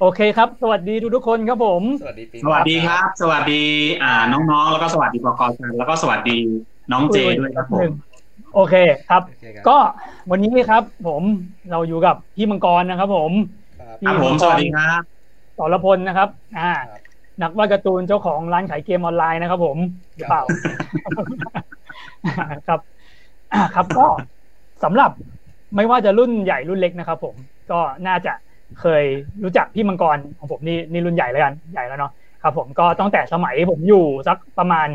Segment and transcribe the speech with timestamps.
[0.00, 3.62] โอเคครับ สวัสดีทุกๆคนครับผม สวัสดีปีสวัสดีครับ สวัสดี
[4.02, 6.38] อ่าน้องๆ แล้วก็สวัสดีปกชันแล้วก็สวัสดี
[6.92, 7.90] น้องเจด้วยครับผม
[8.54, 8.74] โอเค
[9.08, 9.78] ครับโอเคครับ ก็
[10.30, 11.22] วันนี้ครับ ผม
[11.70, 13.32] เราอยู่กับพี่มังกรนะครับ ผม
[13.80, 15.02] ครับครับผมสวัสดีครับ
[15.58, 17.00] สรพลนะครับ อ่าครับ
[17.42, 19.76] นักวาดการ์ตูนเจ้าของร้านขายเกมออนไลน์นะครับ ผม
[20.16, 20.42] หรือเปล่า
[22.68, 22.80] ครับ
[23.54, 24.06] อ่าครับก็
[24.84, 25.10] สำหรับ
[25.76, 27.34] ไม่ว่าจะรุ่นใหญ่รุ่นเล็กนะครับ ผม
[27.70, 28.32] ก็น่าจะ
[28.80, 29.04] เคย
[29.42, 34.88] รู้จักพี่มังกรของผมนี่นี่รุ่นใหญ่แล้วกันใหญ่แล้วเนาะครับ ผมก็ตั้งแต่สมัยผมอยู่สักประมาณ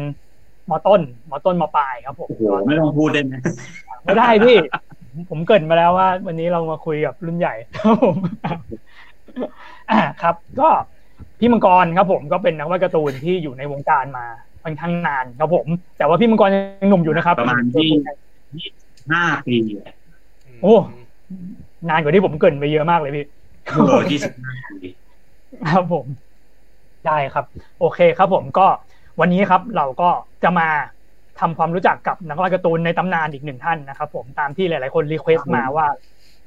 [0.69, 1.01] มต้น
[1.31, 3.33] มต้นมปลายครับผมโอ้โหไม่ต้องพูดได้ไหม
[4.03, 4.57] ไม่ได้พี่
[5.29, 7.53] ผมเกรินมาแล้วว่า วันนี้เรามาคุยกับรุ่นใหญ่
[7.83, 8.15] ครับผม
[9.91, 10.69] อ่าครับ ก็
[11.39, 14.25] พี่มังกรครับ ผมก็เป็นนักวาดการ์ตูนที่อยู่ในวงการมา
[14.63, 15.67] ค่อนข้างนานครับผม
[15.97, 17.89] แต่ว่าพี่มังกรยังหนุ่มอยู่นะครับ ประมาณที่
[19.11, 19.93] ห้าปีอะ
[20.61, 20.75] โอ้
[21.89, 23.25] นานกว่าที่ผมเกริ่นไปเยอะมากเลยพี่
[23.65, 24.89] เออยี่สิบห้าปี
[25.71, 26.05] ครับผม
[27.07, 27.45] ได้ครับ
[27.79, 28.67] โอเคครับผมก็
[29.19, 30.09] วันนี้ครับเราก็
[30.43, 30.69] จะมา
[31.39, 35.87] ทำความรู้จักกับนักวาดการ์ตูนในตำนานอีกหนึ่งท่านนะครับ ผมตามที่หลาย ๆ คน request มาว่า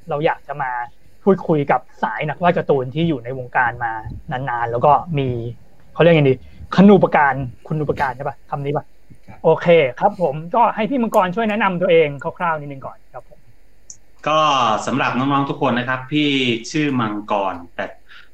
[0.08, 0.70] เราอยากจะมา
[1.24, 3.92] พูดคุยกับสายนักวาดการ์ตูนที่อยู่ในวงการมา
[4.32, 5.28] นาน ๆ แล้วก็มี
[5.94, 6.34] เขาเรียกไงดี
[6.74, 7.34] คุณูปการ
[7.66, 8.84] คุณูปการใช่ปะคำนี้ปะ
[9.44, 9.66] โอเค
[10.00, 13.37] ครับผมก็ให้พี่มังกรช่วยแนะนำตัวเองคร่าว ๆ นิดนึงก่อนครับผม
[14.26, 14.38] ก็
[14.86, 16.30] สำหรับน้องๆทุกคนนะครับ พี่
[16.70, 17.84] ชื่อมังกร แต่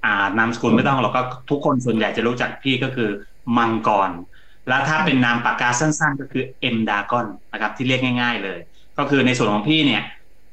[0.05, 3.11] อ่านามสกุลไม่ต้องหรอกก็ทุกคนส่วนใหญ่จะรู้จักพี่ก็คือ
[3.57, 4.11] มังกร
[4.69, 8.59] แล้วถ้าเป็นนามปากกาสั้นๆ ก็คือเอ็มดากอนนะครับ ที่เรียกง่าย ๆ เลย
[8.99, 10.03] ก็คือในส่วนของพี่เนี่ย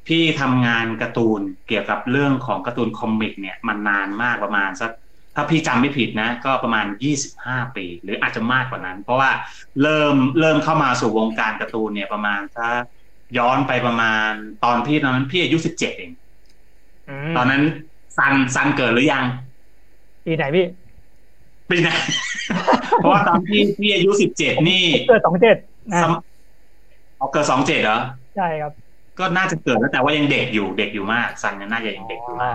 [0.08, 4.92] พี่ทำงานการ์ตูนเกี่ยวกับเรื่องของการ์ตูน comic เนี่ยมันนานมากประมาณสัก
[5.36, 6.86] ถ้าพี่จำไม่ผิดนะ ก็ประมาณ
[7.32, 9.32] 25 ปี หรืออาจจะมากกว่านั้น เพราะว่า
[9.82, 12.70] เริ่มเริ่มเข้ามาสู่วงการการ์ตูนเนี่ยประมาณถ้า
[13.38, 14.32] ย้อนไปประมาณ
[14.64, 16.12] ตอนพี่ตอนนั้นพี่อายุ17เอง
[17.30, 17.62] มตอนนั้น
[18.18, 19.26] ซันซันเกิดหรือยัง
[20.26, 20.66] ปีไหนพี่
[21.70, 21.90] ปีไหน
[23.02, 25.58] เพราะว่าตอนที่พี่อายุ17นี่เกิดสองเจ็ด
[25.92, 26.12] นะสม
[27.18, 28.00] เอาเกิดสองเจ็ดเหรอ
[28.36, 28.72] ใช่ครับ
[29.20, 32.52] ก็น่าจะเกิดแล้วแต่ว่ายังเด็กอยู่เด็กอยู่มาก ซันยังน่าจะยังเด็กอยู่อ่า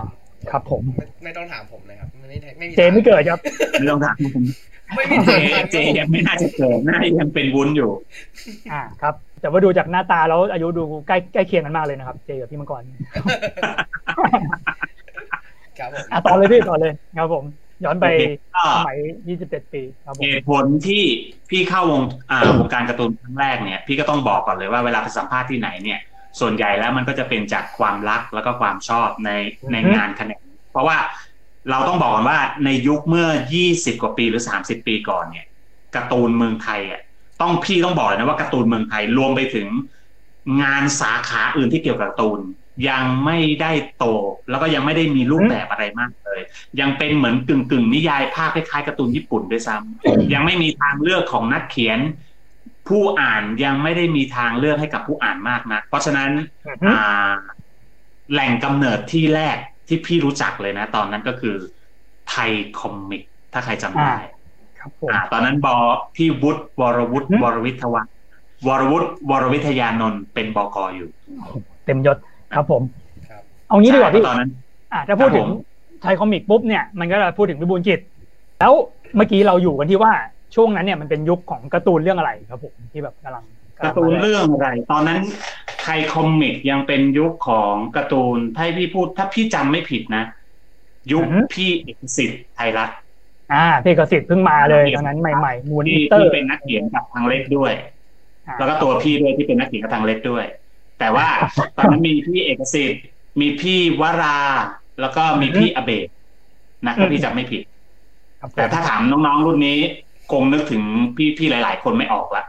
[0.50, 3.40] ครับผมไม่ไม่ต้องถามผมเลยครับไม่ไม่ไม่มีเจไม่เกิดครับ
[3.80, 4.44] ไม่ต้องถามผม
[4.96, 7.90] ไม่มีเจทางเจยังไม่น่าจะเกิดน่าจะยังเป็นวุ้นอยู่
[8.72, 12.82] อ่าครับ แต่ว่าดูจากหน้าตาแล้วอายุดูใกล้ใกล้เคียงกันมากเลยนะครับเจกับพี่มังกร
[15.78, 17.44] ครับผมอะต่อเลยพี่ต่อเลยครับผม
[17.84, 18.98] ย้อนไปโอเคก็สมัย
[19.36, 21.02] 27 ปีครับผมเหตุผลที่
[21.50, 26.00] พี่เข้าวงอ่าวงการการ์ตูนครั้งแรกเนี่ย พี่ก็ต้องบอกก่อนเลยว่าเวลาไปสัมภาษณ์ที่ไหนเนี่ย
[26.40, 29.30] ส่วนใหญ่แล้วมันก็จะเป็นจากความรักแล้วก็ความชอบใน
[29.72, 30.42] ในงานแขนง
[30.72, 30.98] เพราะว่า
[31.70, 33.28] เราต้องบอกก่อนว่าในยุคเมื่อ
[33.66, 35.46] 20 กว่าปีหรือ 30 ปีก่อนเนี่ย
[35.94, 37.02] การ์ตูนเมืองไทยอะ
[37.40, 39.66] ต้องพี่ต้องบอกเลยนะว่าการ์ตูนเมืองไทยรวมไปถึง
[40.62, 42.40] งานสาขาอื่นที่เกี่ยวกับการ์ตูน
[42.88, 44.04] ยังไม่ได้โต
[44.50, 46.40] แล้วก็ยังไม่ได้มีรูปแบบอะไรมากเลย
[46.80, 51.98] ยังเป็นเหมือนกึ่งกึ่งๆนิยายภาพคล้ายๆการ์ตูนญี่ปุ่นด้วยซ้ำยังไม่มีทางเลือกของนักเขียน
[52.88, 56.30] ผู้อ่านยังไม่ได้มีทางเลือกให้กับผู้อ่านมากนะเพราะฉะนั้น
[56.66, 57.32] อือฮึอ่า
[58.32, 59.56] แหล่งกำเนิดที่แรก
[59.88, 61.56] ที่พี่รู้จักเลยนะ ตอนนั้นก็คือ
[62.28, 63.22] ไทยคอมิก
[63.52, 64.14] ถ้าใครจำได้
[64.86, 65.74] ครับผมอ่าตอนนั้นบอ
[66.16, 68.12] พี่วุฒิวรวุฒิอืมวรวิทยวัฒน์
[68.66, 71.08] วรวุฒิวรวิทยานนท์เป็นบกอยู่
[71.84, 72.18] เต็มยศ
[72.54, 72.82] ครับผม
[73.28, 74.50] ครับเอางี้ดีกว่าพี่ใช่ตอนนั้น
[74.92, 78.00] อ่าถ้าพูดถึงครับผมไทยคอมิกปุ๊บเนี่ยมันก็จะพูดถึงวิบูลย์กิจ
[78.60, 78.72] แล้ว
[79.16, 80.12] เมื่อกี้เราอยู่กันที่ว่า
[80.54, 85.20] ช่วงนั้นเนี่ยมันเป็นยุคของการ์ตูนเรื่องอะไรครับผมที่แบบกำลังำลังการ์ตูนมาแงเรื่องอะไร ตอนนั้น
[85.80, 90.24] ไทยคอมิกยังเป็นยุคของการ์ตูนถ้าให้พี่พูดถ้าพี่จำไม่ผิดนะ
[91.12, 91.24] ยุค
[91.54, 92.90] พี่เอกสิทธิ์ไทยรัฐ
[93.52, 97.72] อ่าพี่กสิทธิ์เพิ่งมาเลยตอนนั้นใหม่ๆมูนที่อิเตอที่ร์เป็นนักเขียนกับทางเล็กด้วย
[98.58, 100.44] แล้วก็ตัวพี่ด้วยที่เป็นนักเขียนกับทางเล็กด้วย
[100.98, 101.26] แต่ว่า
[101.76, 103.02] ตอนนั้นมีพี่เอกสิทธิ์
[103.40, 104.38] มีพี่วรา
[105.00, 106.06] แล้วก็มีพี่อเบก
[106.86, 107.62] นะถ้าพี่จำไม่ผิด
[108.40, 109.78] ครับผมแต่ถ้าถามน้องๆรุ่นนี้
[110.32, 110.82] คงนึกถึง
[111.16, 112.44] พี่พี่หลาย ๆ คนไม่ออกละ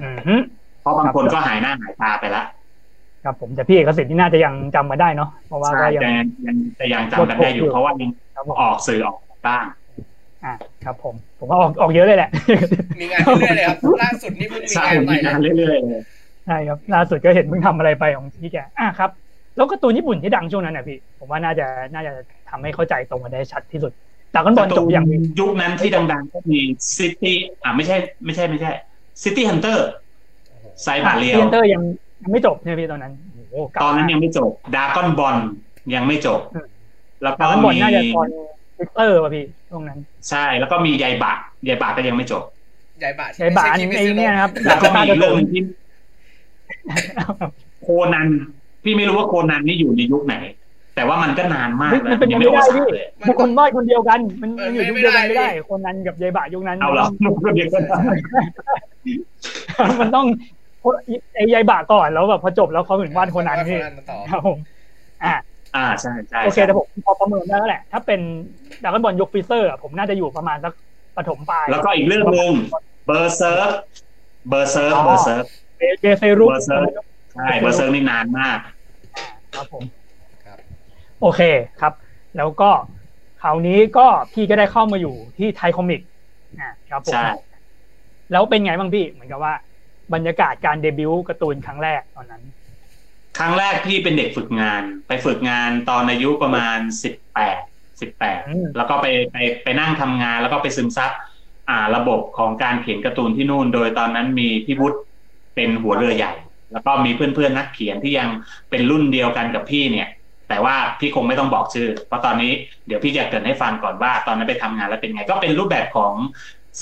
[0.00, 0.34] อือฮึ
[0.80, 2.42] เพราะบางคนก็หายหน้าหายตาไปละ
[3.24, 6.08] ครับผมแต่พี่เอกสิทธิ์นี่น่าจะยังจำมาได้เนาะเพราะว่าก็ใช่ยังแต่
[6.46, 9.64] ยังแต่ยังจำกันได้อยู่เพราะว่ายังครับผมออกสื่อออกบ้าง
[10.44, 10.52] อ่า
[10.84, 12.30] ครับผม ผมก็ออกออกเยอะเลยแหละ
[13.00, 16.02] มีงานเรื่อยๆเลยครับ ล่าสุดนี่เพิ่งมีใช่งานใหม่มีงานเรื่อยๆเลย
[16.46, 19.10] ใช่ครับ ล่าสุดก็เห็นเพิ่งทำอะไรไปของพี่แกอะครับ
[19.56, 22.12] แล้วการ์ตูนญี่ปุ่นที่ดังช่วงนั้นน่ะพี่ ผมว่าน่าจะน่าจะ
[22.50, 23.92] ทำให้เข้าใจตรงกันได้ชัดที่สุด
[24.34, 25.04] ดราก้อนบอลจบอย่าง
[25.40, 26.60] ยุคนั้นที่ดังๆก็มี
[26.96, 28.70] ซิตี้อ่าไม่ใช่ไม่ใช่ไม่ใช่
[29.22, 29.88] ซิตี้ฮันเตอร์
[30.82, 31.82] ไซบาเรียเซลนเตอร์ยัง
[32.22, 35.36] ยังไม่จบใช่ไหมพี่ตอนนั้นโอ้โหเก่าตอนนั้นมากยังไม่จบดากอนบอล
[35.94, 36.66] ยังไม่จบอืม
[37.22, 39.98] แล้วดก็ราก้อนบอลมีน่าจะตอนท วิตเตอร์ป่ะพี่ช่วงนั้น
[40.28, 41.32] ใช่แล้วก็มียายบะ
[41.68, 42.42] ยายบะก็ยังไม่จบ
[43.02, 45.62] ยายบาทไอ้บานที่ม่ไอ้ใช่เนี่ยนะครับแล้วก็มีอีกเรื่องหหนึงที่
[47.82, 48.28] โคนัน
[48.82, 50.34] พี่ไม่รู้ว่าโคนันนี่อยู่ในยุคไหน
[50.98, 57.06] แต่ว่ามันก็นานมากเฮ้ยแล้วมันเป็นยังไปไม่ไม่โอได้ซาพี่เลยมันคนวาดคนเดียวกันมันเออมันอยู่ไม่ยุคเดียวกันไม่ไม่ได้ได้คนนั้นกับยายบะยุคนั้นเอาเหรอ
[57.44, 57.82] คนเดียวกัน
[60.00, 60.26] มันต้อง
[61.34, 64.58] ไอ้ยายบะก่อนแล้วแบบพอจบแล้วเขาถึงวาดคนนั้นพี่วาดต่อครับผม
[65.24, 65.34] อ่า
[65.76, 68.20] อ่าใช่ใช่โอเคใช่แต่ผมพอประเมินได้แล้วแหละ ถ้าเป็น
[68.82, 70.72] ดราก้อนบอลยกฟรีเซอร์อะผมน่าจะอยู่ประมาณสัก
[71.16, 72.52] ปฐมปลาย แล้วก็อีกเรื่องหนึ่ง
[73.06, 73.70] เบอร์เซิร์ฟ
[74.48, 75.44] เบอร์เซิร์ฟเบอร์เซิร์ฟ
[75.78, 76.88] เบเบเซรุเบอร์เซิร์ฟ
[77.34, 78.58] ใช่เบอร์เซิร์ฟนี่นานมาก
[79.54, 79.84] ครับผม
[80.44, 80.58] ครับ
[81.20, 81.40] โอเค
[81.80, 81.92] ครับ
[82.36, 82.70] แล้วก็
[83.42, 86.00] คราวนี้ก็พี่ก็ได้เข้ามาอยู่ที่ไทยคอมิก
[86.60, 87.26] อ่าครับผมใช่
[88.32, 89.54] แล้วเป็นไงบ้างพี่เหมือนกับว่า
[90.14, 92.42] บรรยากาศการเดบิวต์การ์ตูนครั้งแรกตอนนั้น
[93.38, 97.56] ครั้งแรกพี่เป็นเด็กฝึกงาน ไปฝึกงานตอนอายุประมาณสิบแปด
[98.00, 101.10] สิบแปดอืมแล้วก็ไปไปไปนั่งทำงาน แล้วก็ไปซึมซับ
[101.68, 104.98] อ่าระบบของการเขียนการ์ตูนที่นู่น โดยตอนนั้นมีพี่วุฒิ
[105.54, 106.32] เป็นหัวเรือใหญ่
[106.72, 108.28] แล้วก็มีเพื่อนๆนักเขียนที่ยัง
[108.70, 110.08] เป็นรุ่นเดียวกันกับพี่เนี่ย
[110.48, 112.52] แต่ว่าพี่คงไม่ต้องบอกชื่อ เพราะตอนนี้
[112.86, 116.14] เดี๋ยวพี่จะเกรินให้ฟังก่อนว่า ตอนนั้นไปทำงานแล้วเป็นไง ก็เป็นรูปแบบของ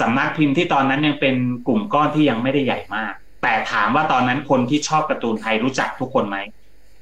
[0.00, 1.36] สำนักพิมพ์ที่ตอนนั้นยังเป็น
[1.66, 6.36] กลุ่มก้อนที่ยังไม่ได้ใหญ่มาก แต่ถามว่าตอนนั้นคนที่ชอบการ์ตูนไทยรู้จักทุกคนไหม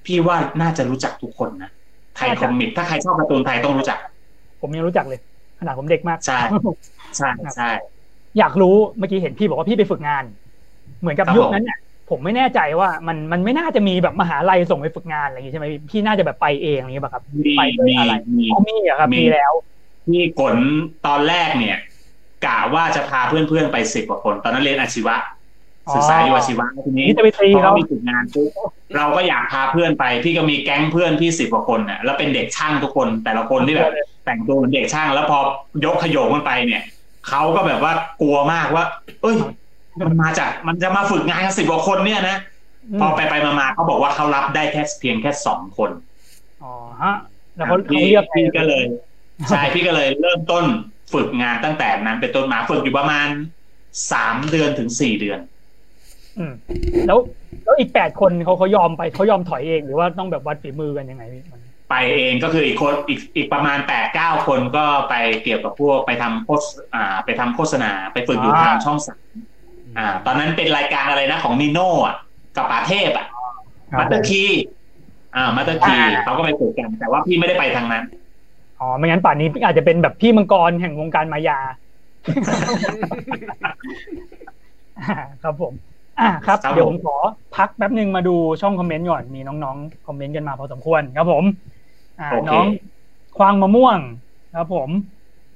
[0.07, 1.71] พี่ว่าน่าจะรู้จักทุกคนนะ
[2.17, 3.99] ไทยคอมิกถ้าใครชอบการ์ตูนไทยต้องรู้จัก
[4.61, 5.19] ผมยังรู้จักเลย
[5.59, 6.39] ขนาดผมเด็กมากใช่
[7.17, 7.71] ใช่ใช่
[8.39, 10.25] อยากรู้เมื่อกี้เห็นพี่บอกว่าพี่ไปฝึกงาน
[11.01, 11.77] เหมือนกับครับยุคนั้นเนี่ย
[12.07, 19.53] ผมไม่แน่ใจว่ามันมันไม่น่าจะมีแบบมหาลัยส่งไปฝึกงานอะไรอย่างงี้ใช่ไหมพี่พี่น่าจะแบบไปเองอะไรอย่างเงี้ยป่ะครับมีไปด้วยมีอะไรมีอ๋อมีอะครับมีมีแล้ว
[20.07, 20.57] พี่กล
[21.07, 21.77] ตอนแรกเนี่ย
[22.45, 25.34] กะว่าจะพาเพื่อนๆไปสิบกว่าคน ตอนนั้นเรียนอาชีวะอ๋อ
[25.95, 28.51] ศึกษาอยู่อาชีวะแล้วทีนี้นี่จะไปตีพอเขามีฝึกงานปุ๊บ
[28.97, 33.91] เราก็อยากพาเพื่อนไป พี่ก็มีแก๊งเพื่อนพี่สิบกว่าคนน่ะแล้วเป็นเด็กช่างทุกคนแต่ละคนที่แบบ
[34.25, 35.39] แต่งตัวเหมือนเด็กช่าง แล้วพอ
[35.85, 36.83] ยกขยงมันไปเนี่ย
[37.29, 38.85] เขาก็แบบว่ากลัวมากว่า
[39.23, 39.37] เอ้ย
[40.01, 42.37] มันมาจากมันจะมาฝึกงานกันสิบกว่าคนเนี่ยนะ
[42.91, 45.91] อืมพอไปไปๆมาๆเขาบอกว่าเขารับได้แค่เพียงแค่สองคน
[46.63, 46.73] อ๋อ
[47.03, 47.15] ฮะ
[47.57, 48.85] แล้วเขาเขาพี่เรียกพี่ก็เลย
[49.49, 50.65] ใช่พี่ก็เลยเริ่มต้น
[51.13, 53.29] ฝึกงานตั้งแต่นั้นเป็นต้นมาฝึกอยู่ประมาณ
[54.13, 55.39] สามเดือนถึงสี่เดือน
[56.39, 56.53] อืม
[57.07, 57.19] แล้ว
[57.65, 66.65] แล้วอีกแปดคนเขาเขายอมไปเขายอมถอยเองหรือว่าต้องแบบวัดฝีมือกันยังไงพี่มันไปเองก็คืออีกคนอีกอีกประมาณแปดเก้าคนก็ไปเกี่ยวกับพวกไปทำโฆษ
[66.95, 69.21] อ่า ไปทำโฆษณาไปฝึกอยู่อ่าทางช่องสาม
[69.99, 72.17] อ่า ตอนนั้นเป็นรายการอะไรนะของนีโน่อะ
[72.57, 73.27] กับป๋าเทพอะ
[73.93, 74.43] ครับมาสเตอร์คีย์
[75.37, 78.05] อ่ามาสเตอร์คีย์อ่าเขาก็ไปฝึกกัน แต่ว่าพี่ไม่ได้ไปทางนั้น
[78.81, 81.59] อ๋อไม่งั้นป่านนี้อาจจะเป็นแบบพี่มังกรแห่งวงการมายา
[84.97, 85.05] อ่า
[85.43, 87.13] ครับผม อ่าครับครับ เดี๋ยวผผมมขอ
[87.53, 88.31] พักแป๊บหนึ่งมาดู
[88.61, 91.45] ช่องคอมเมนต์ก่อน มีน้องๆ คอมเมนต์กันมาพอสมควรครับผม
[92.19, 92.67] อ่าโอเคน้อง
[93.37, 94.01] ควางมะม่วง
[94.53, 94.91] ครับผม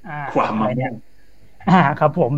[0.05, 0.91] อ่าความมาอะไรเนี่เนี่ยย
[1.67, 2.33] อ่าครับผม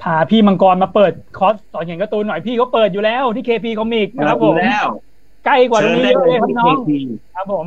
[0.00, 4.86] พาพี่มังกรมาเปิดคอร์สสอนเขียนการ์ตูนหน่อยพี่เขาเปิดอยู่แล้วที่ KP Comic นะครับผมแล้ว
[5.44, 6.94] ใกล้กว่าตรงนี้เชิญเยได้อะเลเลยยครับที่น้อง KP
[7.34, 7.66] ครับผม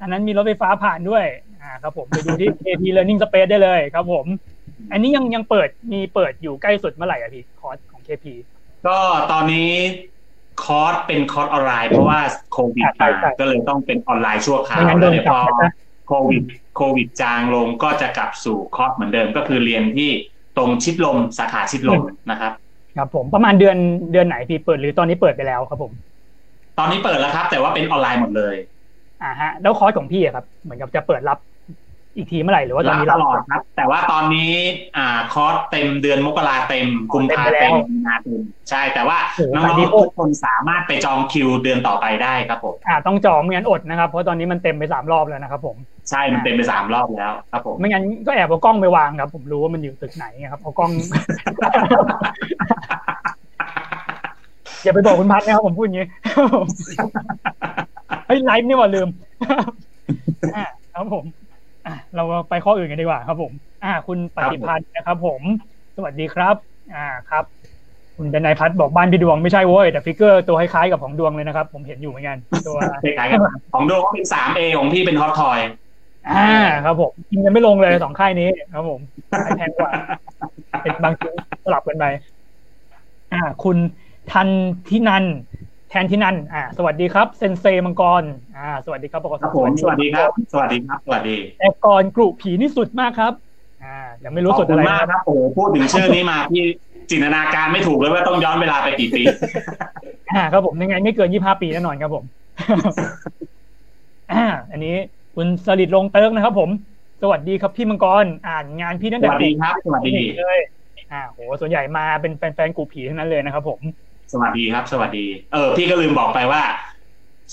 [0.00, 1.24] อันนั้นมีรถไฟฟ้าผ่านด้วย
[1.60, 4.26] อ่า ครับผมไปดูที่ KP Learning Space ได้เลยครับผม
[4.92, 8.34] อันนี้ยังยังเปิดมีเปิดอยู่ใกล้สุดเมื่อไหร่อะพี่คอร์สของ KP
[8.86, 8.98] ก็
[9.32, 9.70] ตอนนี้
[10.62, 12.20] คอร์สเป็นคอร์สออนไลน์เพราะว่า
[12.52, 15.70] โควิดใช่มาใช่ก็เลยต้องเป็นออนไลน์ชั่วคราวไม่งั้นโดแล้วนเดี๋ยวจัพบอนะ
[16.08, 16.42] โควิด
[16.76, 20.10] โควิดจางลงก็จะกลับสู่คอร์สเหมือนเดิมก็คือเรียนที่
[20.56, 22.52] ตรงชิดลมสาขาชิดลมนะครับ
[22.96, 23.76] ครับผมประมาณเดือน
[24.12, 25.92] เดือนไหนพี่เปิดหรือตอนนี้เปิดไปแล้วครับผม
[26.78, 28.56] ตอนนี้เปิดแล้วครับ แต่ว่าเป็นออนไลน์หมดเลย
[29.22, 31.38] อ่าฮะ แล้วคอร์สของพี่อะครับ เหมือนกับจะเปิดรับ
[32.16, 34.52] อีกทีเมื่อไหร่หรือว่าตอนรับนี้ตรับลอดครับ แต่ว่าตอนนี้
[34.96, 45.76] อ่าคอร์สเต็มเดือนมกราเต็มกุมภาเต็มไปแล้เต็มวมีนาเต็มใช่แต่ว่าโอ้โหน้ขายองดีๆโอ้ทุกคนสามารถไปจองคิวเดือนต่อไปได้ครับผมอ่าต้องจองไม่งั้นอดนะครับเพราะตอนนี้มันเต็มไปสามรอบแล้วนะครับผม
[46.10, 50.90] ใช่มันเต็มไปสามรอบแล้วครับผมไม่งั้นก็แอบเอากล้องไปวางครับ ผมรู้ว่ามันอยู่ตึกไหนไงครับเอากล้อง
[54.82, 56.06] อย่าไปบอกคุณพัดนะครับผมพูดอย่างนี้
[58.26, 59.08] เฮ้ยไลฟ์นี่หว่าลืม
[60.56, 61.24] อ่าครับผม
[61.86, 63.52] อะเราไปข้ออื่นกันดีกว่าครับผม
[63.84, 65.42] อ่า คุณปฏิพันธ์นะครับ ผม
[65.96, 66.54] สวัสดีครับ
[66.94, 67.44] อ่าครับ
[68.16, 73.40] คุณดนายพัฒน์บอกบ้านพี่ดวงไม่ใช่โว้ยแต่ figure ตัวคล้ายๆกับของดวงเลยนะครับ ผมเห็นอยู่เหมือนกันตัวคล้ายๆกัน
[73.74, 75.58] ของโดก็เป็นสามเอของพี่เป็นฮอตทอย
[76.30, 76.50] อ่า
[76.84, 79.00] ครับผมกินกันไม่ลงเลยสองค่ายนี้ครับผม
[79.32, 79.90] ขายแพงกว่า
[80.82, 82.04] เป็นบางชิ้นสลับกันไป
[83.32, 83.76] อ่า คุณ
[84.32, 84.48] ทัน
[84.88, 85.24] ทินัน
[85.90, 88.22] แทนทินันอ่า สวัสดีครับ เซนเซมังกร
[88.56, 93.32] อ่า สวัสดีครับปกครับผมสวัสดีครับ สวัสดีครับ สวัสดีแต่ก่อนกรุผีนี่สุดมากครับ
[93.84, 96.64] อ่ายังไม่รู้ขอบสุดคุอะณไรมากนะครับโอ้โหพูดถึงชื่อนี้มาพี่
[97.10, 99.22] จินตนาการไม่ถูกเลยว่าต้องย้อนเวลาไปกี่ปี
[100.34, 102.24] อ่าครับผมยังไงไม่เกินยี่ห้าปีแน่นอนครับผม
[104.32, 104.94] อ่าอันนี้
[105.36, 106.70] คุณสลิดลงเติร์กนะครับ ผม
[107.22, 110.58] สวัสดีครับพี่มังกร อ่านงานพี่ตั้งสแต่วัสดีครับ สวัสดีเลย
[111.12, 113.80] อ่าโหส่วนใหญ่มาเป็นแฟนๆกูผีทั้งนั้นเลยนะครับผม
[114.32, 116.62] สวัสดีครับ สวัสดี เออ พี่ก็ลืมบอกไปว่า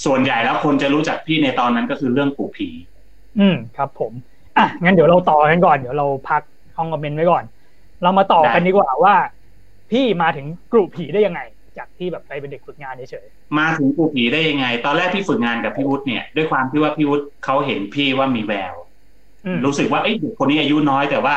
[0.06, 2.70] ส่วนใหญ่แล้วคนจะรู้จักพี่ในตอนนั้นก็คือเรื่องปู่ผี
[3.38, 4.14] อืมครับ ผม
[4.56, 6.42] อะงั้นเดี๋ยวเราต่อกันก่อนเดี๋ยวเราพัก
[6.76, 7.44] ห้องคอมเมนต์ไว้ก่อน
[8.02, 9.16] เรามาต่อกันได้ดีกว่าว่า
[9.90, 11.40] พี่มาถึงกลุ่มผีได้ยังไง
[11.78, 13.28] จากที่แบบไปเป็นเด็กฝึกงานเฉย
[13.58, 21.36] มาถึงปูผีได้ยังไง ตอนแรกที่ฝึกงานกับพี่วุฒิเนี่ยด้วยความที่ว่าพี่วุฒิเขาเห็นพี่ว่ามีแววๆอืมรู้สึกว่าเอ้ยเด็กคนนี้อายุน้อยแต่ว่า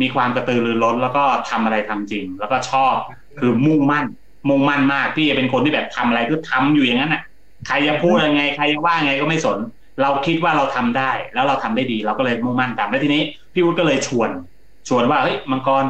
[0.00, 2.96] มีความกระตือรือร้นแล้วก็ทำอะไรทำจริง แล้วก็ชอบ
[3.38, 4.06] คือมุ่งมั่น
[4.48, 7.22] มุ่งมั่นมากพี่เป็นคนที่แบบทำอะไรก็ทำอยู่อย่างนั้นน่ะ
[7.66, 9.58] ใครจะพูดยังไง ใครจะว่าไงก็ไม่สน
[10.02, 13.22] เราคิดว่าเราทำได้ แล้วเราทำได้ดี เราก็เลยมุ่งมั่นทำแล้วทีนี้
[13.54, 14.30] พี่วุฒิก็เลยชวน
[14.88, 15.84] ชวนว่าเฮ้ยมังกร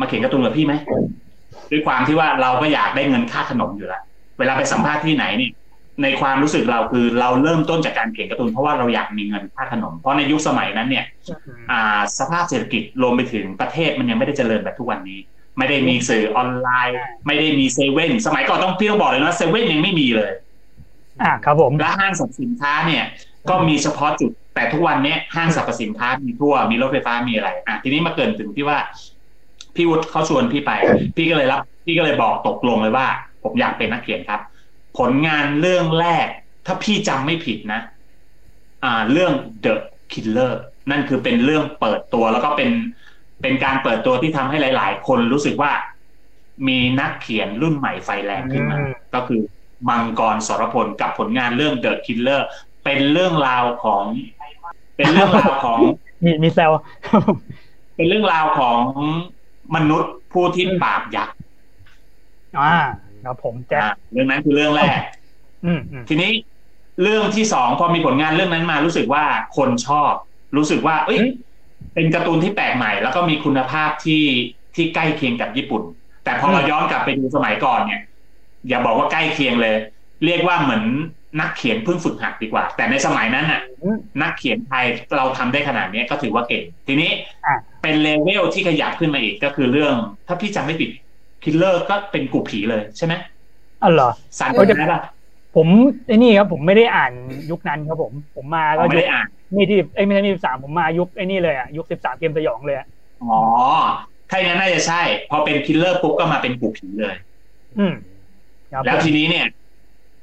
[0.00, 0.74] มาเขียนการ์ตูนกับพี่ไหม
[1.70, 4.02] ด้วยความที่ว่าเราก็อยากได้เงินค่าขนมอยู่แล้ว
[4.38, 5.52] เวลาไปสัมภาษณ์ที่ไหนเนี่ย
[6.02, 11.04] ในความรู้สึกเราคือเราเริ่มต้นจากการเขียนการ์ตูนเพราะว่าเราอยากมีเงินค่าขนม เพราะในยุคสมัยนั้นเนี่ย
[11.70, 15.18] อ่า สภาพเศรษฐกิจรวมไปถึงประเทศมันยังไม่ได้เจริญแบบทุกวันนี้
[15.58, 20.30] ไม่ได้มีสื่อออนไลน์ ไม่ได้มีเซเว่นสมัยก่อนต้องพี่ต้องบอกเลยนะเซเว่นยังไม่มีเลย
[21.22, 23.04] อะครับผมและห้างสรรพสินค้าเนี่ย
[23.48, 28.78] ก็มีเฉพาะจุด แต่ทุกวันเนี้ยห้างสรรพสินค้ามีทั่วมีรถไฟฟ้ามีอะไร อะทีนี้มาเกินถึงที่ว่า
[29.74, 30.70] พี่วุฒิเขาชวนพี่ไป
[31.16, 33.06] พี่ก็เลยรับ พี่ก็เลยบอกตกลงเลยว่า
[33.42, 34.40] ผมอยากเป็นนักเขียนครับ
[34.98, 36.26] ผลงานเรื่องแรก
[36.66, 37.80] ถ้าพี่จำไม่ผิดนะ
[38.84, 39.32] อ่า เรื่อง
[39.64, 39.74] The
[40.12, 40.52] Killer
[40.90, 42.70] นั่นคือเป็นเรื่องเปิดตัวแล้วก็เป็น
[43.42, 45.72] เป็นการเปิดตัวที่ทำให้หลาย ๆ คนรู้สึกว่า
[46.68, 49.40] มีนักเขียนรุ่นใหม่ไฟแรงขึ้นมาอืมก็คือ
[49.88, 52.42] มังกรสรพลกับผลงานเรื่อง The Killer
[52.84, 54.04] เป็นเรื่องราวของ
[54.96, 55.78] เป็นเรื่องราวของ
[56.24, 56.70] มีมีแซว
[57.96, 58.80] เป็นเรื่องราวของ
[59.74, 61.36] มนุษย์ผู้ที่ปราบยักษ์
[62.58, 62.74] อ่า
[63.24, 64.98] ครับผมแจ็คอ่าเรื่องนั้นคือเรื่องแรก
[65.64, 66.30] อืมอืมทีนี้
[67.02, 69.24] เรื่องที่สองพอมีผลงานเรื่องนั้นมารู้สึกว่า
[69.56, 70.12] คนชอบ
[70.56, 71.20] รู้สึกว่า เอ้ย
[71.94, 74.24] เป็นการ์ตูนที่แปลกใหม่ แล้วก็มีคุณภาพที่
[74.74, 75.82] ที่ใกล้เคียงกับญี่ปุ่น
[76.24, 78.00] แต่พอเราย้อนกลับไปดูสมัยก่อนเนี่ย
[78.68, 79.76] อย่าบอกว่าใกล้เคียงเลย
[80.24, 80.84] เรียกว่าเหมือน
[81.40, 84.84] นักเขียนเพิ่งฝึกหัดดีกว่า แต่ในสมัยนั้นน่ะอืมนักเขียนไทย
[85.16, 87.10] เราทำได้ขนาดเนี้ยก็ถือว่าเก่ง ทีนี้
[87.46, 89.94] อะเป็นเลเวลที่ขยับขึ้นมาอีกก็คือเรื่อง
[90.26, 90.90] ถ้าพี่จำไม่ผิด
[91.42, 93.14] Killer ก็เป็นกูผีเลยใช่ไหม
[93.82, 95.00] อ๋อเหรอสันเออเดี๋ยวนะป่ะ
[95.54, 95.68] ผม
[96.06, 97.12] ไอ้นี่ครับผมไม่ได้อ่าน
[97.50, 102.86] ยุคนั้นครับผม ผมมาอ๋ก็อไม่ยุคได้อ่านนี่ที่ไอ้ยไม่ใช่นี่สิบสามผมมายุคไอ้นี่เลยอะยุคสิบสามเกมสยองเลยอะ
[103.22, 103.36] อ๋อ
[104.30, 107.16] ถ้าอย่างนั้นน่าจะใช่ พอเป็น Killer ปุ๊บก็มาเป็นกูผีเลย
[107.76, 107.94] อืม
[108.70, 109.46] ครับแล้วผมทีนี้เนี่ย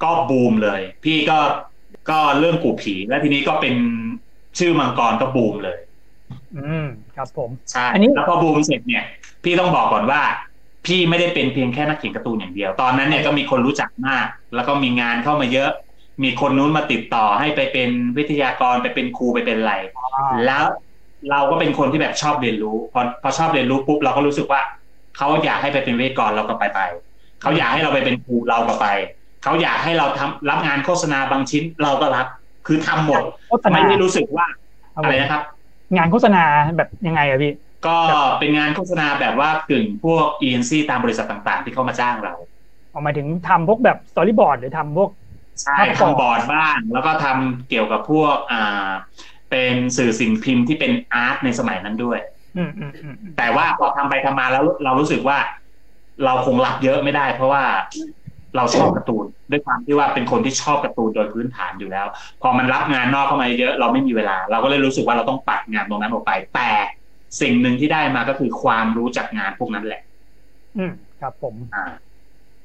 [0.03, 1.39] ก็บูมเลย พี่ก็
[2.09, 3.75] ก็เรื่องกูผีแล้วทีนี้ก็เป็น
[4.57, 5.77] ชื่อมังกรก็บูมเลย
[6.53, 6.75] อืม
[7.13, 9.03] ครับผมใช่อันนี้แล้วพอบูมเสร็จเนี่ย
[9.43, 10.21] พี่ต้องบอกก่อนว่า
[10.87, 14.25] พี่ไม่ได้เป็นเพียงแค่นักเขียนการ์ตูนอย่างเดียว ตอนนั้นเนี่ยก็มีคนรู้จักมาก
[14.55, 15.69] แล้วก็มีงานเข้ามาเยอะ
[16.23, 20.63] มีคนนู้นมาติดต่อให้ไปเป็นวิทยากรไปเป็นครูไปเป็นอะไรอ่าแล้ว
[21.31, 24.61] เราก็เป็นคนที่แบบชอบเรียนรู้ พอพอชอบเรียนรู้ปุ๊บเราก็รู้สึกว่า
[25.17, 26.79] เขาอยากให้ไปเป็นวิทยากรเราก็ไปไป
[27.41, 28.87] เขาอยากให้เราไปเป็นครูเราก็ไป
[29.43, 32.27] เขาอยากให้เราทำรับงานโฆษณาบางชิ้นเราก็รับ
[32.67, 34.45] คือทำหมดโฆษณาไม่ได้รู้สึกว่า
[34.95, 35.41] ครับอะไรผมนะครับ
[35.97, 36.43] งานโฆษณา
[36.77, 37.51] แบบยังไงอะพี่
[37.87, 37.97] ก็
[38.39, 42.33] เป็นงานโฆษณาแบบว่ากึ่งพวกเอ็นซีตามบริษัทต่างๆ ที่เขามาจ้างเรา
[42.93, 45.09] ออกมาถึงทำพวกแบบสตอรี่บอร์ดหรือทำพวก
[45.63, 48.89] ใช่ภาพบอร์ดทำบอร์ดบ้าง แล้วก็ทำเกี่ยวกับพวกอ่า
[49.51, 52.19] เป็นสื่อสิ่งพิมพ์ที่เป็นอาร์ตในสมัยนั้นด้วย
[52.57, 55.37] อืมอืมอืมอืมแต่ว่าพอทำไปทำมาแล้วเรารู้สึกว่า
[56.25, 57.63] เราคงรับเยอะไม่ได้ เพราะว่า
[58.55, 62.05] เราชอบการ์ตูนด้วยความที่ว่าเป็นคนที่ชอบการ์ตูนโดยพื้นฐานอยู่แล้ว
[62.41, 66.69] พอมันรับงานนอกเข้ามาเยอะ เราไม่มีเวลา เราก็เลยรู้สึกว่าเราต้องปัดงานตรงนั้นออกไป แต่
[67.41, 70.01] สิ่งหนึ่งที่ได้มาก็คือความรู้จักงานพวกนั้นแหละ
[70.77, 70.91] อืม
[71.21, 71.85] ครับ ผมอ่า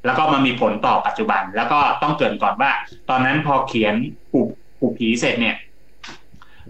[0.06, 2.70] แล้วก็มามีผลต่อปัจจุบัน แล้วก็ต้องเกรินก่อนว่า
[3.10, 3.94] ตอนนั้นพอเขียน
[4.32, 4.40] ปู
[4.78, 5.56] ปูผีเสร็จเนี่ย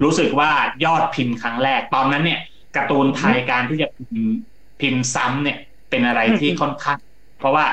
[0.03, 0.51] รู้สึกว่า
[0.85, 2.41] ยอดพิมพ์ครั้งแรก ตอนนั้นเนี่ย
[2.77, 4.35] การ์ตูนไทยการที่จะพิมพ์
[4.81, 5.59] พิมพ์ซ้ำเนี่ย
[5.91, 6.99] เป็นอะไรที่ค่อนข้าง
[7.39, 7.65] เพราะว่า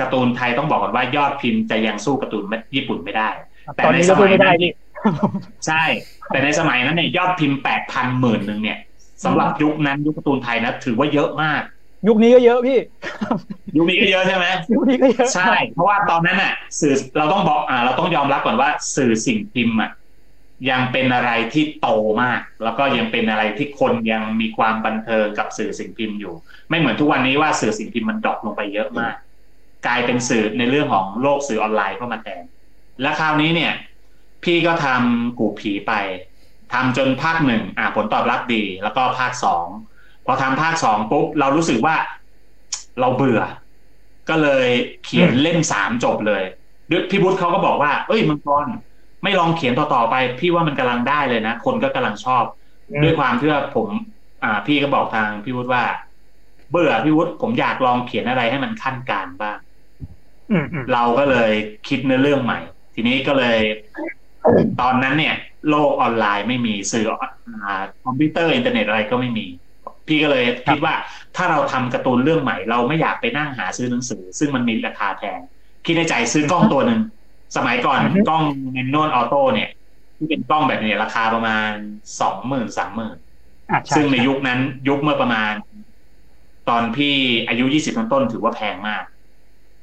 [0.00, 2.44] การ์ตูนไทยต้องบอกก่อนว่ายอดพิมพ์จะยังสู้การ์ตูน
[2.74, 3.28] ญี่ปุ่นไม่ได้
[3.74, 4.72] แต่ตอนในนี้สก็มัพูดยไม่ได้นั้นพี่
[5.66, 5.82] ใช่
[6.30, 8.78] แต่ในสมัยนั้นเนี่ยยอดพิมพ์แปดพันหมื่นหนึ่งเนี่ย
[9.24, 11.62] สำหรับยุคนั้นยุคการ์ตูนไทยนะถือว่าเยอะมาก
[12.08, 12.78] ยุคนี้ก็เยอะพี่
[13.76, 19.90] ยุคนี้ก็เยอะใช่ไหมยุคนี้ก็เยอะใช่ เพราะว่าตอนนั้นน่ะ สื่อเราต้องบอกอ่า เราต้องยอมรับก่อนว่าสื่อสิ่งพิมพ์อะ
[20.70, 21.88] ยังเป็นอะไรที่โต
[22.22, 26.34] มาก แล้วก็ยังเป็นอะไรที่คนยังมีความบันเทิงกับสื่อสิ่งพิมพ์อยู่
[26.68, 29.14] ไม่เหมือนทุกวันนี้ว่าสื่อสิ่งพิมพ์มัน drop ลงไปเยอะมาก
[29.86, 32.42] กลายเป็นสื่อในเรื่องของโลกสื่อออนไลน์เข้ามาแทน
[33.02, 33.72] และคราวนี้เนี่ย
[34.44, 35.92] พี่ก็ทำกูผีไป
[36.72, 39.66] ทำจนภาคหนึ่งอ่าผลตอบรับดี แล้วก็ภาคสอง
[40.26, 41.94] พอทำภาคสองปุ๊บเรารู้สึกว่า
[43.00, 43.40] เราเบื่อ
[44.28, 44.68] ก็เลย
[45.04, 46.42] เขียนเล่มสามจบเลย
[46.90, 48.66] ด้วยพี่บุตรเขาก็บอกว่า เอ้ยมังกร
[49.24, 52.44] ไม่ลองเขียนต่อๆไป พี่ว่ามันกำลังได้เลยนะ คนก็กำลังชอบ
[53.02, 53.88] ด้วยความที่ว่าผม
[54.44, 55.84] อ่า พี่ก็บอกทางพี่วุฒิว่า
[56.70, 59.58] เบื่อพี่วุฒิผมอยากลองเขียนอะไรให้มันขั้นการบ้าง
[60.50, 61.50] อืมอืมเราก็เลย
[61.88, 62.58] คิดเนื้อเรื่องใหม่
[62.94, 63.58] ทีนี้ก็เลย
[64.80, 65.34] ตอนนั้นเนี่ย
[65.68, 69.46] โลกออนไลน์ไม่มีสื่ออ่าคอมพิวเตอร์อินเทอร์เน็ตอะไรก็ไม่มี
[70.08, 70.94] พี่ก็เลยคิดว่า
[71.36, 75.40] ถ้าเราทำการ์ตูนเรื่องใหม่ เราไม่อยากไปนั่งหาซื้อหนังสือ ซึ่งมันมีราคาแพง
[75.84, 77.00] คิดในใจซื้อกล้องตัวหนึ่ง
[77.56, 79.68] สมัยก่อนอือฮึกล้อง manual auto เนี่ย
[80.18, 81.70] ที่เป็นกล้องแบบนี้ราคาประมาณ
[82.20, 83.16] สองหมื่นสามหมื่น
[83.70, 85.52] อะใช่ซึ่งในยุคนั้นยุคเมื่อประมาณ
[86.68, 87.14] ตอนพี่
[87.48, 89.04] อายุยี่สิบต้นๆถือว่าแพงมาก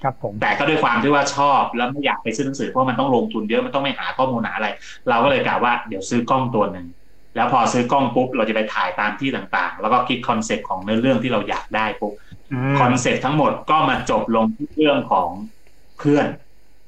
[0.01, 4.67] ครับผมแต่ก็ด้วยความที่ว่าชอบแล้วไม่อยากไปซื้อหนังสือเพราะมันต้องลงทุนเยอะมันต้องไม่หาข้อมูลหาอะไร
[5.09, 6.85] เราก็เลยกล่าวว่าเดี๋ยวซื้อกล้องตัวหนึ่ง
[7.35, 12.13] แล้วพอซื้อกล้องปุ๊บเราจะไปถ่ายตามที่ต่างๆ แล้วก็คิด concept ของเนื้อเรื่องที่เราอยากได้ปุ๊บ
[12.51, 15.29] อืม concept ทั้งหมดก็มาจบลงที่เรื่องของ
[15.97, 16.27] เพื่อน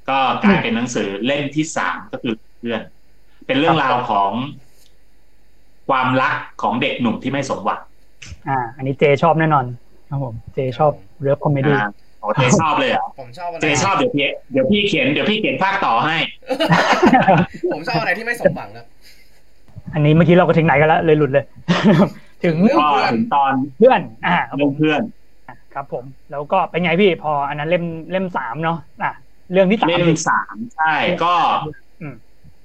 [0.10, 2.82] ก็กลายเป็นหนังสือเล่มที่สามก็คือเพื่อน
[3.48, 4.32] เป็นเรื่องราวของ
[5.90, 7.82] ความรักของเด็กหนุ่มที่ไม่สมหวัง
[8.48, 9.66] อ่า อันนี้เจชอบแน่นอน
[10.08, 16.16] ครับผม เจชอบเลิฟคอมเมดี้อ่าโอ้ เจชอบเลยเหรอะผมชอบอะไรเจชอบเดี๋ยวพี่เดี๋ยวพี่เขียนเดี๋ยวพี่เขียนภาคต่อให้
[17.74, 18.86] ผมชอบอะไรที่ไม่สมหวังครับ
[19.94, 21.46] อันนี้เมื่อกี้เราก็ถึงไหนกันแล้วเลยหลุดเลย
[22.44, 25.02] ถึงเรื่องก็ถึงตอนเพื่อน อ่าครับผเรื่องมเพื่อน
[25.74, 29.14] ครับ ผม แล้วก็เป็นไงพี่พอ อันนั้นเล่มเล่มสามเนาะอะ
[29.52, 30.94] เรื่องที่สามเล่มสามใช่
[31.24, 31.34] ก็
[32.02, 32.16] อืม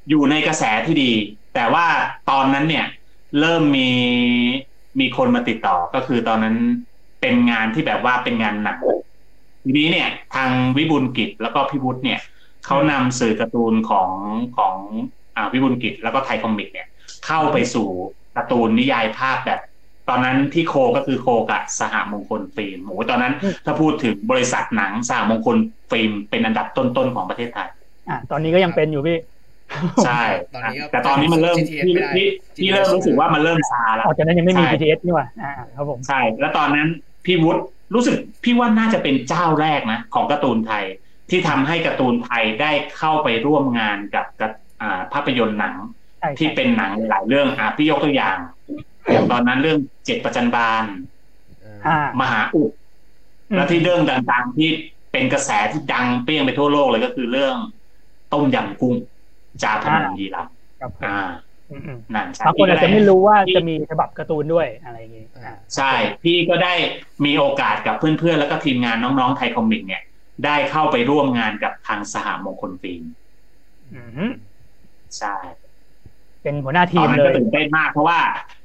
[0.08, 1.10] อยู่ในกระแสที่ดี
[1.54, 1.86] แต่ว่า
[2.30, 2.86] ตอนนั้นเนี่ย
[3.40, 3.90] เริ่มมี
[5.00, 6.56] มีคนมาติดต่อก็คือตอนนั้น
[7.20, 8.76] เป็นงานที่แบบว่าเป็นงานหนัก
[9.64, 12.20] ทีนี้เนี่ย ทางวิบูลย์กิจแล้วก็พี่วุฒิเนี่ย
[12.66, 14.10] เขานำสื่อการ์ตูนของ
[14.56, 14.74] ของ
[15.36, 16.86] อ่าวิบูลย์กิจแล้วก็ไทยคอมิกเนี่ย
[17.26, 17.88] เข้าไปสู่
[18.36, 19.60] การ์ตูนนิยายภาพแบบ
[20.08, 25.56] ตอนนั้นที่ co ก็คือ co กับสหมงคลฟิล์มโหตอนนั้นอืมถ้าพูดถึงบริษัทหนังสหมงคล
[25.90, 27.68] ฟิล์มเป็นอันดับต้นๆของประเทศไทย
[28.08, 29.18] อะตอนนี้ก็ยังเป็นอยู่พี่
[30.04, 30.22] ใช่
[30.54, 32.26] ตอนนี้ก็แต่ตอนนี้มันเริ่ม GTS พี่ไม่ได้พี่
[32.56, 36.88] พี่เริ่มรู้สึกว่ามันเริ่มซาแล้วออกจากนั้นยังไม่มีใช่ BTS นี่หว่าอ่าครับผมใช่ แล้วตอนนั้น
[37.24, 37.62] พี่วุฒิ
[37.94, 40.84] รู้สึกพี่ว่าน่าจะเป็นเจ้าแรกนะของการ์ตูนไทย
[41.30, 45.74] ที่ทำให้การ์ตูนไทยได้เข้าไปร่วมงานกับกับอ่าภาพยนตร์หนัง
[46.18, 48.36] ใช่ที่เป็นหนังหลายเรื่องอะพี่ยกตัวอย่าง
[49.10, 50.84] อย่างตอนนั้นเรื่องเจ็ดประจันบาล
[51.84, 52.70] อ่ามหาอุด
[53.54, 54.68] แล้วที่เรื่องดังๆที่
[55.12, 57.56] เป็นกระแสที่ดังเปรี้ยงไปทั่วโลกเลยก็คือเรื่อง
[58.32, 58.94] ต้มยำกุ้ง
[59.62, 61.51] จาพนมยีราฟครับผมอ่าอืมอืมนั่นใช่
[62.46, 65.92] บางคนอาจจะไม่รู้ว่าพี่จะมีฉบับการ์ตูนด้วยอะไรอย่างงี้อ่าใช่
[66.24, 66.74] พี่ก็ได้
[67.24, 70.02] มีโอกาสกับเพื่อนๆ แล้วก็ทีมงานน้องๆไทยคอมิกเนี่ย
[70.44, 73.02] ได้เข้าไปร่วมงานกับทางสหมงคลฟิล์ม
[73.94, 74.32] อืม
[75.18, 75.34] ใช่
[76.42, 78.18] เป็นหัวหน้าตทีอนมนั้นเลก็ยตื่นเต้นมากเพราะว่า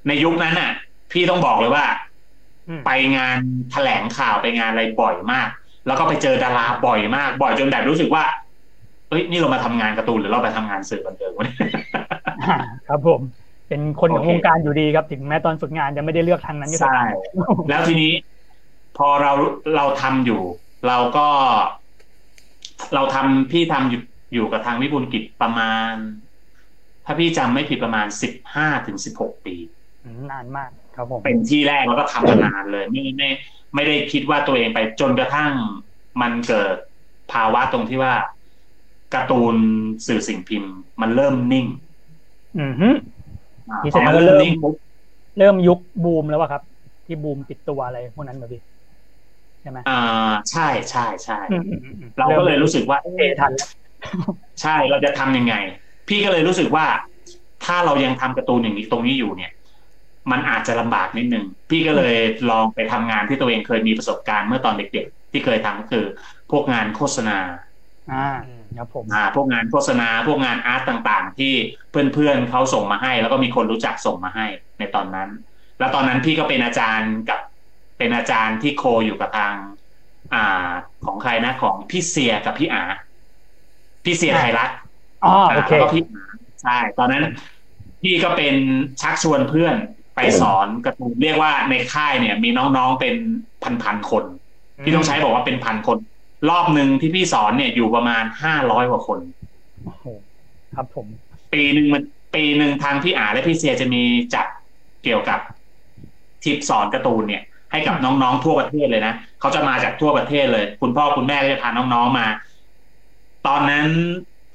[0.08, 0.72] ในยุคนั้นน่ะ
[1.12, 1.86] พี่ต้องบอกเลยว่า
[2.70, 3.38] อืมไปงาน
[3.72, 5.50] แถลงข่าวไปงานอะไรบ่อยมาก
[5.88, 8.24] แล้วก็ไปเจอดาราบ่อยมาก บ่อยจนแบบรู้สึกว่า
[9.10, 11.77] เอ้ยนี่เรามาทำงานการ์ตูนหรือเราไปทำงานสื่อบันเทิงวะเนี่ยอ่า
[12.90, 13.22] ครับผม
[13.68, 18.14] เป็นคนของโอเควงการอยู่ดีครับ ถึงแม้ตอนฝึกงานจะไม่ได้เลือกทางนั้นก็ใช่ตามแล้วทีนี้
[18.98, 19.32] พอเรา
[19.76, 20.42] เราทำอยู่
[20.88, 21.28] เราก็
[22.94, 24.02] เราทำพี่ทำอยู่
[24.34, 25.94] อยู่กับทางวิบูลย์กิจประมาณ
[27.06, 29.56] ถ้าพี่จำไม่ผิดประมาณสิบห้าถึงสิบหกปี
[30.06, 33.30] อืมนานมาก ครับผมเป็นที่แรกแล้วก็ทำมานานเลยไม่ไม่
[33.76, 35.52] ไม่ได้คิดว่าตัวเองไปจนกระทั่ง
[36.22, 36.76] มันเกิด
[37.32, 38.14] ภาวะตรงที่ว่า
[39.14, 39.56] การ์ตูน
[40.08, 41.66] สื่อสิ่งพิมพ์ มันเริ่มนิ่ง
[42.58, 42.89] อือฮึ
[43.70, 44.76] อ่านี่พแสอดงมันว่าเริ่มเริ่มนิ่งปุ๊บ
[45.38, 46.62] เริ่มยุคบูมแล้วอะครับ
[47.06, 48.62] ที่บูมปิดตัวอะไรพวกนั้นแบบพี่
[49.62, 53.70] ใช่ไหมอ่าใช่ใช่ใช่อืมอืมอืมอืมเราก็เลยรู้สึกว่าเอเอ๊ะทันแล้ว
[54.62, 55.54] ใช่เราจะทำยังไง
[56.10, 56.86] พี่ก็เลยรู้สึกว่า
[57.65, 59.52] ถ้าเรายังทำการ์ตูนอย่างนี้ตรงนี้อยู่เนี่ย
[60.32, 62.15] มันอาจจะลำบากนิดนึง พี่ก็เลย
[62.50, 66.06] ลองไปทำงานที่ตัวเองเคยมีประสบการณ์เมื่อตอนเด็ก ๆ ที่เคยทำก็คือ
[66.52, 67.38] พวกงานโฆษณา
[68.10, 71.54] อ่า ครับผมอ่าพวกงานโฆษณาพวกงานอาร์ตต่างๆ ที่
[71.90, 74.46] เพื่อนๆเขาส่งมาให้ แล้วก็มีคนรู้จักส่งมาให้
[74.80, 75.30] ในตอนนั้น
[75.80, 77.40] แล้วตอนนั้นพี่ก็เป็นอาจารย์กับ
[77.98, 79.56] เป็นอาจารย์ที่โคอยู่กับทาง
[80.34, 80.72] อ่า
[81.06, 82.84] ของใครนะของพี่เสียกับพี่อา
[84.04, 84.70] พี่เสียไทยรัฐ
[85.24, 86.26] อ๋อโอเคแล้วก็พี่หมา
[86.62, 87.24] ใช่ตอนนั้น
[88.02, 88.56] พี่ก็เป็น
[89.02, 89.76] ชักชวนเพื่อน
[90.16, 93.16] ไปสอนการ์ตูนเรียกว่าในค่ายเนี่ย มีน้องๆเป็น
[93.84, 94.26] พันๆคน
[94.84, 95.98] พี่ต้องใช้บอกว่าเป็นพันคน
[96.50, 99.20] รอบหนึ่งที่พี่สอนเนี่ยอยู่ประมาณห้าร้อยกว่าคน
[99.84, 100.06] โอ้โห
[100.76, 101.08] ครับผม
[101.54, 102.04] ปีหนึ่งมัน
[102.36, 104.04] ปีหนึ่งทางพี่อาและพี่เซียจะมี
[104.36, 104.48] จัด
[105.04, 105.40] เกี่ยวกับ
[106.44, 112.28] ทิปสอนการ์ตูนเนี่ย ให้กับน้องๆทั่วประเทศเลยนะเขาจะมาจากทั่วประเทศเลย คุณพ่อคุณแม่ก็จะพาน้องๆมา
[113.48, 113.88] ตอนนั้น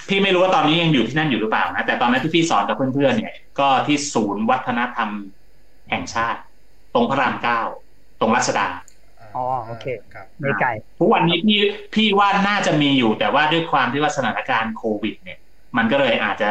[0.09, 5.11] พี่ไม่รู้ว่าตอนนี้ยังอยู่ที่นั่นอยู่หรือเปล่านะแต่ตอนนั้นที่พี่สอนกับเพื่อนๆเนี่ย ก็ที่ศูนย์วัฒนธรรม
[5.90, 6.40] แห่งชาติ
[6.94, 7.61] ตรงพระรามเก้า
[8.20, 8.66] ตรงรัชดา
[9.34, 10.68] อ๋อโอเคครับไม่ไกล
[10.98, 11.58] ทุกวันนี้พี่
[11.94, 15.38] พี่ว่าน่าจะมีอยู่ แต่ว่าด้วยความที่ว่าสถานการณ์โควิด เนี่ย
[15.76, 16.50] มันก็เลยอาจจะ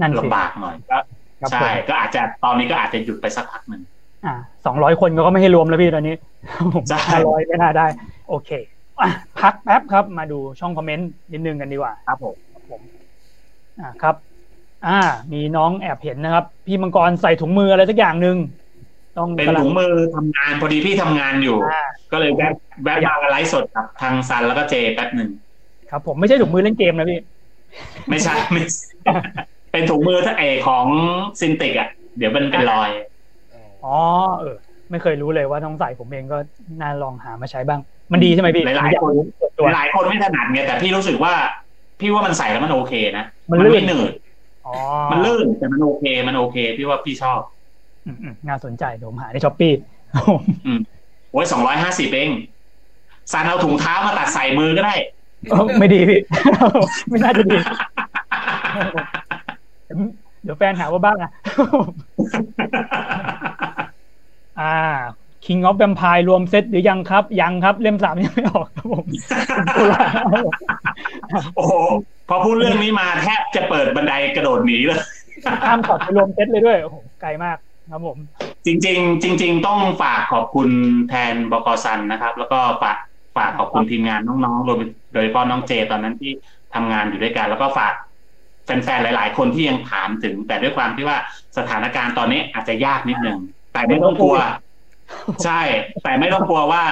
[0.00, 0.98] นั่นสิลำบากหน่อยก็
[1.40, 3.82] ครับใช่ผมก็อาจจะตอนนี้ก็อาจจะหยุดไปสักพักหนึ่ง
[4.26, 4.34] อ่า
[4.66, 6.14] สองร้อยคนก็ไม่ให้รวมแล้วพี่ตอนนี้
[6.74, 7.86] ผมใช่ห้าร้อยไม่น่าได้
[8.28, 8.50] โอเค
[9.00, 12.82] อะพักแป๊บครับ มาดูช่องคอมเมนต์นิดนึงกันดีกว่า ครับผมครับผม
[13.80, 14.14] อ่าครับ
[14.86, 14.98] อ่า
[15.32, 18.36] มีน้องแอบเห็นนะครับ พี่มังกรใส่ถุงมืออะไรสักอย่างหนึ่ง
[19.16, 21.80] ต้องเป็นกำลัถุงมือทำงานพอดีพี่ทำงานอยู่อ่า
[22.12, 25.30] ก็เลยแวะแวะมาไลฟ์สดกับทางซันแล้วก็เจแป๊บหนึ่ง
[25.88, 27.18] ครับผมไม่ใช่ถุงมือเล่นเกมนะพี่
[28.08, 28.86] ไม่ใช่ไม่ใช่
[29.72, 30.86] เป็นถุงมือถ้าเอของ
[31.40, 32.90] ซินติกอะ เดี๋ยวมันเป็นรอย
[33.82, 33.88] อ๋อ
[34.38, 34.48] เออ
[34.90, 36.36] ไม่เคยรู้เลยว่าต้องใส่ผมเองก็
[36.80, 37.80] น่าลองหามาใช้บ้าง
[38.12, 41.34] มันดีใช่ไหมพี่ หลายๆคนส่วนตัวหลายคนไม่ถนัดไงแต่พี่รู้สึกว่า
[42.00, 44.12] พี่ว่ามันใส่แล้วมันโอเคนะ มันลื่นไม่หนืด
[44.64, 44.70] อ๋อ
[45.10, 47.59] มันลื่นแต่มันโอเค มันโอเค พี่ว่าพี่ชอบอืมอืม
[48.48, 49.72] น่าสนใจเดี๋ยวผมหาในช้อปปี้
[51.32, 52.30] โอ้ยสองร้อยห้าสิบเอง
[53.32, 54.94] ซันเอาถุงเท้ามาตัดใส่มือก็ได้
[55.78, 56.20] ไม่ดีพี่
[57.08, 57.56] ไม่น่าจะดี
[60.42, 61.30] เดี๋ยวแฟนหาว่าบ้างอะ
[64.60, 64.76] อ่า
[65.46, 69.04] King of Vampire รวมเซตหรือยังครับ ยังครับ เล่มสามยังไม่ออกครับผม
[71.56, 71.72] โอ้โห
[72.28, 75.00] พอพูดเรื่องนี้มาแทบจะเปิดบันไดกระโดดหนีเลย
[75.64, 77.58] ข้ามช็อตไปรวมเซตเลยด้วย โอ้โห ไกลมาก
[77.90, 78.18] ครับผม
[78.66, 80.68] จริง ๆ จริง ๆ ต้องฝากขอบคุณ
[81.08, 82.96] แทนบกซันนะครับ แล้วก็ฝาก
[83.36, 84.78] ฝากขอบคุณทีมงานน้องๆรวม
[85.12, 86.32] โดยเฉพาะน้องเจตอนนั้นที่
[86.74, 87.94] ทำงานอยู่ด้วยกัน แล้วก็ฝาก
[88.64, 91.18] แฟนๆหลาย ๆ คนที่ยังถามถึง แต่ด้วยความที่ว่า
[91.58, 93.38] สถานการณ์ตอนนี้อาจจะยากนิดนึง
[93.72, 94.36] แต่ไม่ต้องกลัว
[95.44, 95.60] ใช่
[96.02, 96.82] แต่ไม่ต้องกลัวว่า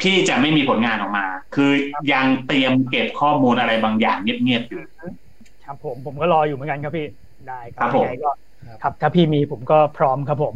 [0.00, 1.70] พี่จะไม่มีผลงานออกมา คือ
[2.12, 4.82] ยังเตรียมเก็บข้อมูลอะไรบางอย่างเงียบๆอยู่
[5.64, 7.06] ครับผมผมก็รออยู่เหมือนกันครับพี่
[7.48, 8.30] ได้คครัรับบผมยังไงก็
[8.82, 10.54] ครับ ถ้าพี่มีผมก็พร้อมครับผม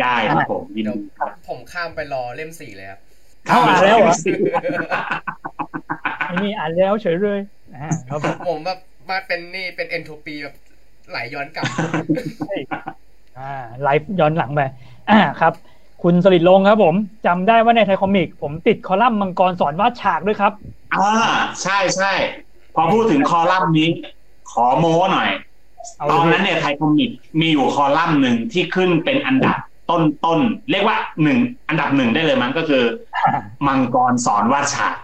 [0.00, 3.00] ได้ครับผมยินเดี๋ยวดีครับผมข้ามไปรอเล่มสี่เลยครับ
[3.46, 4.14] เข้ามาแล้วเหรอ
[6.18, 7.40] ไอ้นี่อ่านแล้วเฉยเลย
[7.76, 8.78] อ่าครับผมผมแบบ
[9.10, 10.54] มาเป็นนี่เป็นเอนโทรปีแบบ
[11.10, 11.64] ไหลย้อนกลับ
[13.38, 14.60] อ่าไลฟ์ย้อนหลังไป
[15.10, 15.52] อ่าครับ
[16.02, 16.94] คุณสลิดลงครับผม
[17.26, 20.52] จำได้ว่าในไทยคอมิก ผมติดคอลัมน์มังกรสอนวาดฉากด้วยครับ
[20.94, 21.10] อ่า
[21.62, 22.12] ใช่ใช่
[22.74, 23.88] พอพูดถึงคอลัมน์นี้
[24.52, 25.51] ขอโม้หน่อยเอา
[26.10, 29.56] ตอนเลยนั้นเนี่ยไทยคอมิกมีอยู่คอลัมน์หนึ่งที่ขึ้นเป็นอันดับ
[29.90, 32.82] ต้นต้นๆเรียกว่าหนึ่งอันดับหนึ่งได้เลยมั้งก็คือ
[33.66, 34.94] มังกรสอนวาดฉาก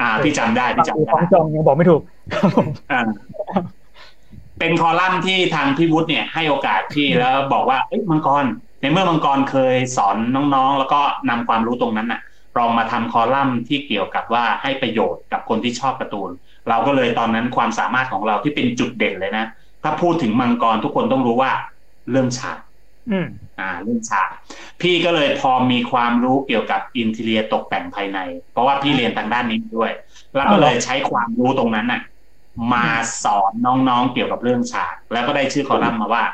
[0.00, 2.02] อ่า พี่จำได้พี่จำขได้องจองยังบอกไม่ถูก
[2.32, 3.00] ครับผมอ่า
[4.58, 8.44] เป็นคอลัมน์ที่ทางพี่วุฒิเนี่ย ให้โอกาสพี่แล้วบอกว่าเอ้ยมังกร
[8.80, 10.16] ในเมื่อมังกรเคยสอน
[10.54, 12.20] น้องๆ แล้วก็นำความรู้ตรงนั้นน่ะ
[12.58, 16.30] ลองมาทำคอลัมน์ที่เกี่ยวกับว่าให้ประโยชน์กับคนที่ชอบการ์ตูน
[16.68, 19.46] เราก็เลยตอนนั้นความสามารถของเราที่เป็นจุดเด่นเลยนะ
[19.82, 21.50] ถ้าพูดถึงมังกรทุกคนต้องรู้ว่า
[22.10, 22.58] เรื่องฉาก
[23.10, 23.26] อืม
[23.60, 24.28] อ่า เรื่องฉาก
[24.80, 28.18] พี่ก็เลยพอมีความรู้เกี่ยวกับอินทีเรียตกแต่งภายใน
[28.52, 29.90] เพราะว่าพี่เรียนทางด้านนี้ด้วย
[30.36, 32.02] แล้วก็เลยใช้ความรู้ตรงนั้นน่ะ
[32.72, 32.86] มา
[33.24, 36.24] สอนน้องๆเกี่ยวกับเรื่องฉาก แล้วก็ได้ชื่อคอลัมน์มาว่า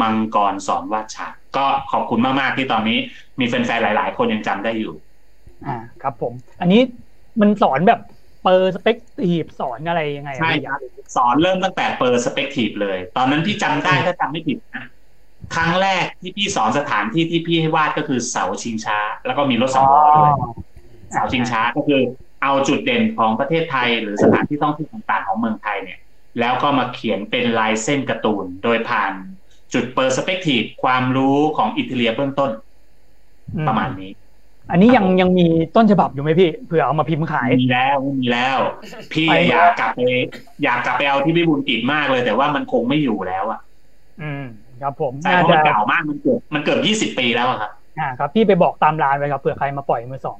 [0.00, 2.98] มังกรสอนวาดฉาก ก็ขอบคุณมากๆที่ตอนนี้
[3.40, 4.94] มีแฟนๆหลาย ๆ คนยังจำได้อยู่
[5.66, 6.80] อ่า ครับผม อันนี้
[7.40, 8.00] มันสอนแบบ
[8.42, 10.80] เปอร์สเปกทีฟสอนอะไรยังไงอะใช่พี่ครับ
[11.16, 14.84] สอนเริ่มตั้งแต่เปอร์สเปกทีฟเลย ตอนนั้นพี่จำได้ถ้าจำไม่ผิดนะ
[15.54, 20.32] ครั้งแรกที่พี่สอนสถานที่ที่พี่ให้วาดก็คือเสาชิงช้า แล้วก็มีรถสองล้อด้วย
[21.12, 22.00] เสาชิงช้าก็คือ
[22.42, 25.98] เอาจุดเด่นของประเทศไทย หรือสถานที่ท่องเที่ยวต่างๆของเมืองไทยเนี่ย
[26.40, 29.12] แล้วก็มาเขียนเป็นลายเส้นการ์ตูน โดยผ่าน
[29.72, 32.50] จุดเปอร์สเปกทีฟความรู้ของอิตาเลียเบื้องต้น
[33.56, 34.10] อืประมาณนี้
[34.70, 35.46] อันนี้ยังยังมี
[35.76, 38.58] ต้นฉบับอยู่ไหมพี่เผื่อเอามาพิมพ์ขายมีแล้วมีแล้ว
[39.12, 40.00] พี่ไปอยากกลับไป
[40.64, 43.60] อยากกลับไปเอาที่พี่บุญกิจมากเลย แต่ว่ามันคงไม่อยู่แล้วอะ
[44.22, 44.44] อืม
[44.82, 50.38] ครับผมใช่น่าเพราะจะมันเก่ามากมันเกือบมันเกือบยี่สิบปีแล้วอะครับอ่าครับ พี่ไปบอกตามร้านไว้ครับเผื่อใครมาปล่อยมือสอง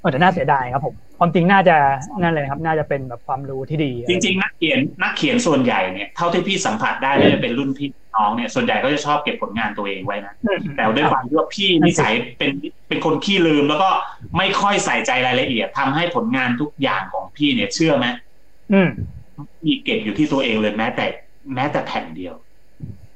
[0.00, 1.76] เออแต่น่าเสียดายครับผม ความจริงน่าจะ
[2.22, 12.50] นั่นเลยครับ น่าจะเป็นแบบความรู้ที่ดี จริง ๆ นักเขียนนักเขียนส่วนใหญ่เนี่ยเท่าที่พี่สัมผัสได้ไม่ว่าเป็นรุ่นพี่น้องเนี่ยส่วนใหญ่ก็จะชอบเก็บผลงานตัวเองไว้นะอืมแต่ด้วยความที่ว่าพี่นิสัยเป็น
[12.88, 13.88] เป็นคนขี้ลืม แล้วก็
[14.36, 18.06] ไม่ค่อยใส่ใจรายละเอียดทำให้ผลงานทุกอย่างของพี่เนี่ยเชื่อไหม
[18.72, 18.88] อืม
[19.64, 21.06] มีเก็บอยู่ที่ตัวเองเลยแม้แต่
[21.54, 22.34] แม้แต่แผ่นเดียว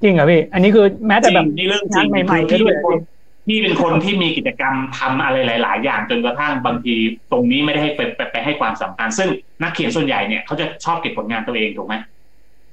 [0.02, 2.98] จริงเหรอพี่ อันนี้คือแม้แต่แบบจริงนี่เรื่องจริงงานใหม่ๆคือพี่ก็ด้วยเป็นคน
[3.46, 6.94] พี่เป็นคนที่มีกิจกรรมทำอะไรหลาย ๆ อย่างจนกระทั่งบางที
[7.30, 9.28] ตรงนี้ไม่ได้ให้ไปไปไปให้ความสำคัญ ซึ่ง
[9.62, 11.94] นักเขียนส่วนใหญ่เนี่ยเขาจะชอบเก็บผลงานตัวเองถูกไหม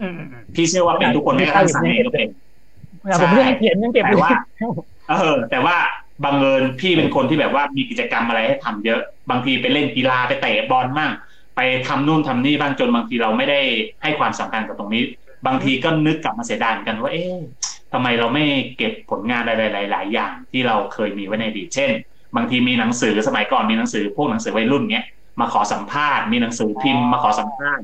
[0.01, 2.29] อืมอืมอืมพี่เชื่อว่าเป็นทุกคนไม่กระทั่งสามเองก็เป็น
[3.03, 4.31] แต่ผมไม่ได้เขียนยังเก็บแต่เลยว่า
[5.09, 5.75] เออ แต่ว่า
[6.23, 11.11] บังเอิญพี่เป็นคนที่แบบว่ามีกิจกรรมอะไรให้ทำเยอะ บางทีไปเล่นกีฬาไปเตะบอลมั่ง
[11.55, 13.59] ไปทำนู่นทำนี่บ้างจนบางทีเราไม่ได้
[14.03, 15.03] ให้ความสำคัญกับตรงนี้
[15.47, 17.39] บางทีก็นึกกลับมาเสียดายเหมือนกันว่า เอ๊ะ
[17.93, 18.43] ทำไมเราไม่
[18.77, 21.91] เก็บผลงานอะไรหลาย ๆ อย่างที่เราเคยมีไว้ในอดีตเช่น
[22.35, 25.05] บางทีมีหนังสือสมัยก่อนมีหนังสือพวกหนังสือวัยรุ่นเนี้ย
[25.39, 27.83] มาขอสัมภาษณ์มีหนังสือพิมพ์มาขอสัมภาษณ์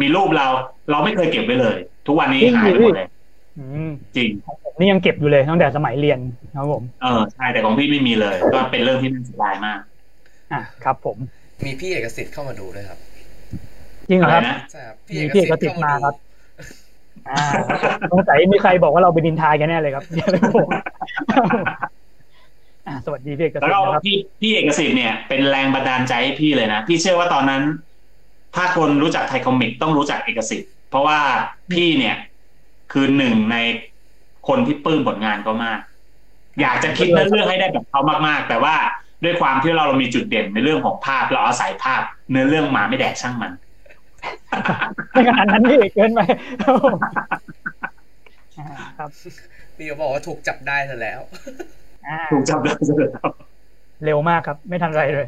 [0.00, 0.46] มีรูปเรา
[0.90, 3.06] เราไม่เคยเก็บไว้เลย ทุกวันนี้หายไปหมดเลย
[3.58, 4.30] อืมจริง
[4.64, 6.18] ผมนี่ยังเก็บอยู่เลยตั้งแต่สมัยเรียน
[6.54, 9.80] ครับผมเออใช่แต่ของพี่ไม่มีเลย ก็เป็นเรื่องที่น่าเสียดายมาก
[10.50, 11.18] อะครับ ผม
[11.64, 12.98] มีพี่เอกสิทธิ์เข้ามาดูด้วยครับ
[14.08, 16.27] จริงเหรอครับนะใช่ครับมีพี่เอกพี่เอกสิสิททธิ์ธิ์มาเข้าครัมาบดูอ่า
[18.12, 20.68] สงสัยมีใครบอกว่าเราไปดินทายกันแน่เลยครับเนี่ยเลยผม
[22.86, 27.62] อ่าสวัสดีพี่เอกแล้วสิทก็ธิ์นะครับพี่พี่เอกสิทธิ์เนี่ยเป็นแรงบันดาลใจให้พี่เลยนะ พี่เชื่อว่าตอนนั้น
[28.54, 31.18] ถ้าคนรู้จักไทยคอมิกต้องรู้จักเอกสิทธิ์เพราะว่า
[31.72, 32.16] พี่เนี่ย
[32.92, 33.56] คือหนึ่งใน
[34.48, 35.78] คนที่ปลื้มผลงานเขามาก
[36.60, 38.74] อยากจะคิดเนื้อเรื่องให้ได้แบบเขามากๆ แต่ว่า
[39.24, 43.52] ด้วยความที่เราเรามีจุดเด่นในเรื่องของภาพเราอาศัยภาพ เนื้อเรื่องมาไม่แดกช่างมัน
[45.12, 46.20] ไม่ขนาดนั้นพี่เกินไป
[46.62, 46.98] ครับผม
[48.58, 48.66] อ่า
[48.98, 49.10] ครับ
[49.76, 51.20] พี่ก็บอกว่าถูกจับได้ซะแล้ว
[52.06, 53.32] อ่าถูกจับได้เลยครับ
[54.04, 55.26] เร็วมากครับ ไม่ทันไรเลย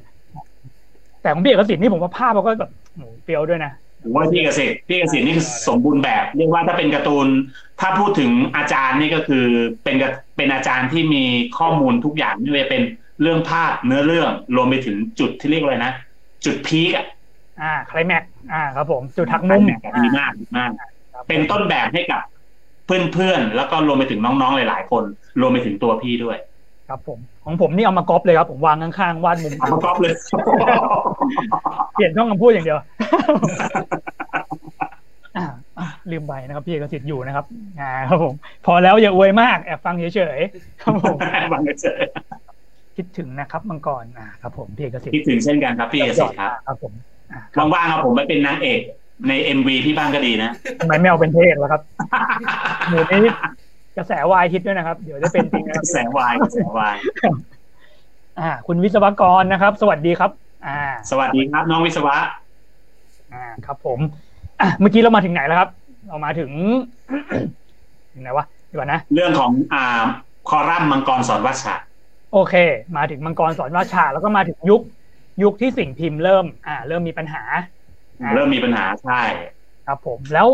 [1.23, 3.73] แต่ของพี่เอกสิทธิ์นี่ผมว่าภาพมันก็แบบโหเปรียวด้วยนะ
[4.03, 7.27] ผมว่าพี่เกษตรพี่เกษตรนี่คือสมบูรณ์แบบเรียกว่าถ้าเป็นการ์ตูน
[7.81, 9.45] ถ้าพูดถึงอาจารย์นี่ก็คือ
[9.85, 11.25] เป็นกระเป็นอาจารย์ที่มี
[11.59, 12.83] ข้อมูลทุกอย่างไม่ว่าจะเป็น
[13.23, 15.93] เรื่องภาพเนื้อเรื่องรวมไปถึงจุดที่เรียกว่าอะไรนะ
[16.45, 17.07] จุดพีคอะ
[17.61, 18.23] อ่าคลแม็ก
[18.53, 19.65] อ่าครับผมจุดทักมุม
[19.99, 20.71] ดีมากดีมาก
[21.15, 22.23] ครับเป็นต้นแบบให้กับ
[22.87, 25.05] เพื่อนๆ แล้วก็รวมไปถึงน้องๆ หลายๆ คน
[25.41, 26.39] รวมไปถึงตัวพี่ด้วย
[26.89, 30.15] ครับผม ของผมนี่เอามาก๊อปเลยครับ ผมวางข้างๆ วาดมุมเอามาก๊อปเลย
[31.95, 32.79] เปลี่ยนช่องคำพูดอย่างเดียว
[35.37, 35.47] อ่า
[35.79, 37.45] อะลืมไปนะครับ พี่เอกสิทธิ์อยู่นะครับ
[37.81, 38.35] อ่าครับผม
[38.67, 41.17] พอแล้วอย่าอวยมากแอบฟังเฉยๆครับผม
[41.53, 41.99] บางเจอ
[42.97, 47.10] คิดถึงนะครับมังกรอ่าครับผมพี่เอกสิทธิ์คิดถึงเช่นกันครับพี่เกษตรครับครับผมอ่าครับ
[47.75, 48.81] ว่างๆเอาผมไปเป็นนางเอก
[49.29, 51.83] ในเอ็มวีพี่บ้างก็ดีนะทำไมไม่เอาเป็นเพศล่ะครับ
[52.89, 53.33] หนูนี่
[53.97, 56.97] กระแสวายทิศด้วยนะครับ เดี๋ยวจะเป็นจริงนะครับแสงวายแสงวาย
[58.41, 60.31] อ่า คุณวิศวกรนะครับ สวัสดีครับ
[60.67, 62.17] อ่า สวัสดีครับ น้องวิศวะ
[63.33, 63.99] อ่าครับ ผม
[64.61, 65.69] อะเมื่อกี้เรามาถึงไหนแล้วครับ
[66.09, 66.51] เรามาถึง
[68.13, 70.03] ถึงไหนวะดีกว่านะเรื่องของอ่า
[70.49, 71.75] คอรัมน์มังกรสอนวัชชะ
[72.33, 72.55] โอเค
[72.97, 74.81] มาถึงมังกรสอนราชาแล้วก็มาถึงยุค
[75.43, 77.43] ยุคที่สิ่งพิมพ์เริ่ม อ่า เริ่มมีปัญหา
[78.21, 79.23] อ่าเริ่มมีปัญหาใช่
[79.87, 80.49] ครับผมแล้ว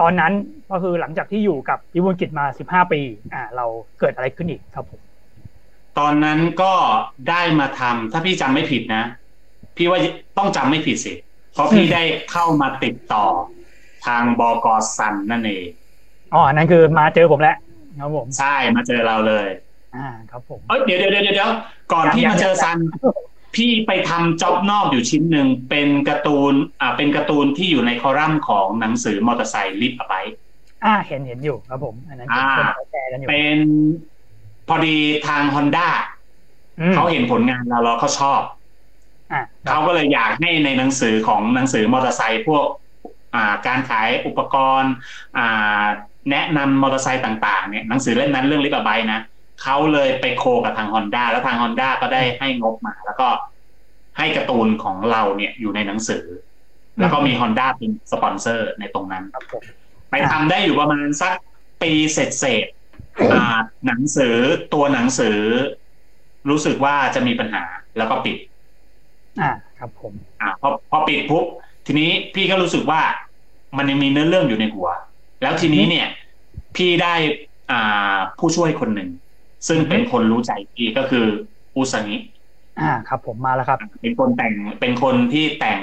[0.00, 0.32] ตอนนั้น
[0.70, 3.00] ก็คือหลังจากที่อยู่กับวิบูลย์กิจมาสิบห้าปี
[3.34, 3.66] อ่า เรา
[4.00, 5.00] เกิดอะไรขึ้นอีกครับผม
[5.98, 6.74] ตอนนั้นก็
[7.28, 9.04] ได้มาทำถ้าพี่จำไม่ผิดนะ
[9.76, 9.98] พี่ว่า
[10.38, 11.12] ต้องจำไม่ผิดสิ
[11.52, 13.26] เพราะพี่ได้เข้ามาติดต่อ
[14.06, 14.66] ทางบก
[14.98, 15.64] สันนั่นเอง
[16.34, 17.56] อ๋ออันนั้นคือมาเจอผมแล้ว
[18.00, 19.46] ครับผม ใช่มาเจอเราเลย
[19.96, 21.50] อ่า ครับผมเอ้ยเดี๋ยวเดี๋ยวเดี๋ยวเดี๋ยว
[21.92, 22.78] ก่อนที่มาเจอซัน
[23.54, 30.14] พี่ไปทำจ็อบนอกอยู่ชิ้นหนึ่งเป็นการ์ตูนอ่าเป็นการ์ตูนที่อยู่ในคอลัมน์ของหนังสือมอเตอร์ไซค์ลิฟต์ไป
[30.84, 33.58] อ่าเห็นเห็นอยู่ครับผมอันนั้นอ่าคนเขาแชร์กันอยู่เป็น
[34.68, 34.96] พอดี
[35.28, 35.88] ทางฮอนด้า
[36.80, 38.42] อืมเขาเห็นผลงานเราแล้วเขาชอบ
[39.32, 42.64] อ่าเขาก็เลยอยากให้ในหนังสือของหนังสือมอเตอร์ไซค์พวก
[43.34, 44.92] อ่า การขายอุปกรณ์
[45.38, 45.84] อ่า
[46.30, 49.20] แนะนำมอเตอร์ไซค์ต่าง ๆ เนี่ยหนังสือเล่มนั้นเรื่องลิบะไบนะ
[49.62, 53.28] เขาเลยไปโคกับทางฮอนด้าแล้วทางฮอนด้าก็ได้ให้งบมา แล้วก็
[54.18, 56.24] ให้การ์ตูนของเราเนี่ยอยู่ในหนังสือ
[57.00, 59.62] แล้วก็มีฮอนด้าเป็นสปอนเซอร์ในตรงนั้นครับผม
[60.10, 61.34] ไปทำได้อยู่ประมาณสัก
[61.82, 64.36] ปีเศษเศษๆอ่าหนังสือ
[64.74, 65.38] ตัวหนังสือ
[66.48, 67.64] รู้สึกว่าจะมีปัญหา
[67.96, 68.36] แล้วก็ปิด
[69.40, 71.44] อ่าครับผม อ่าพอพอปิดปุ๊บ
[71.86, 73.00] ทีนี้พี่ก็รู้สึกว่า
[73.76, 74.88] มันยังมีเนื้อเรื่องอยู่ในหัว
[75.42, 76.06] แล้วทีนี้เนี่ย
[76.76, 77.14] พี่ได้
[77.70, 79.08] อ่าผู้ช่วยคนหนึ่ง
[79.68, 81.26] ซึ่งเป็นคนรู้ใจพี่ก็คือ
[81.76, 82.16] อุสงิ
[82.80, 85.80] อ่าครับ ผมมาแล้วครับ เป็นคนแต่งเป็นคนที่แต่ง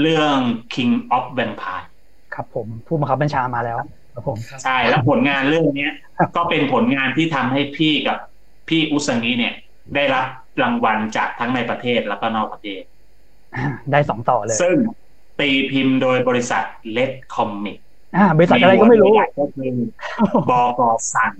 [0.00, 0.36] เรื่อง
[0.74, 1.86] King of Vampire
[2.34, 3.78] ครับผมผู้บังคับบัญชามาแล้ว
[4.14, 5.92] ครับผมใช่แล้วผลงานเรื่องเนี้ย
[6.36, 8.18] ก็เป็นผลงานที่ทำให้พี่กับ
[8.68, 9.54] พี่อุสงิเนี่ย
[9.94, 10.26] ได้รับ
[10.62, 12.82] รางวัลจากทั้งในประเทศแล้วก็นอกประเทศ
[13.92, 14.76] ได้สองต่อเลย ซึ่ง
[15.40, 17.78] ตีพิมพ์โดยบริษัทเลดคอมิก
[18.16, 19.70] อ่าบริษัทอะไรก็ไม่รู้ก็คือ
[20.50, 20.80] บก
[21.14, 21.34] สัน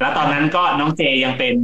[0.00, 1.54] แล้วตอนนั้นก็น้องเจยังเป็น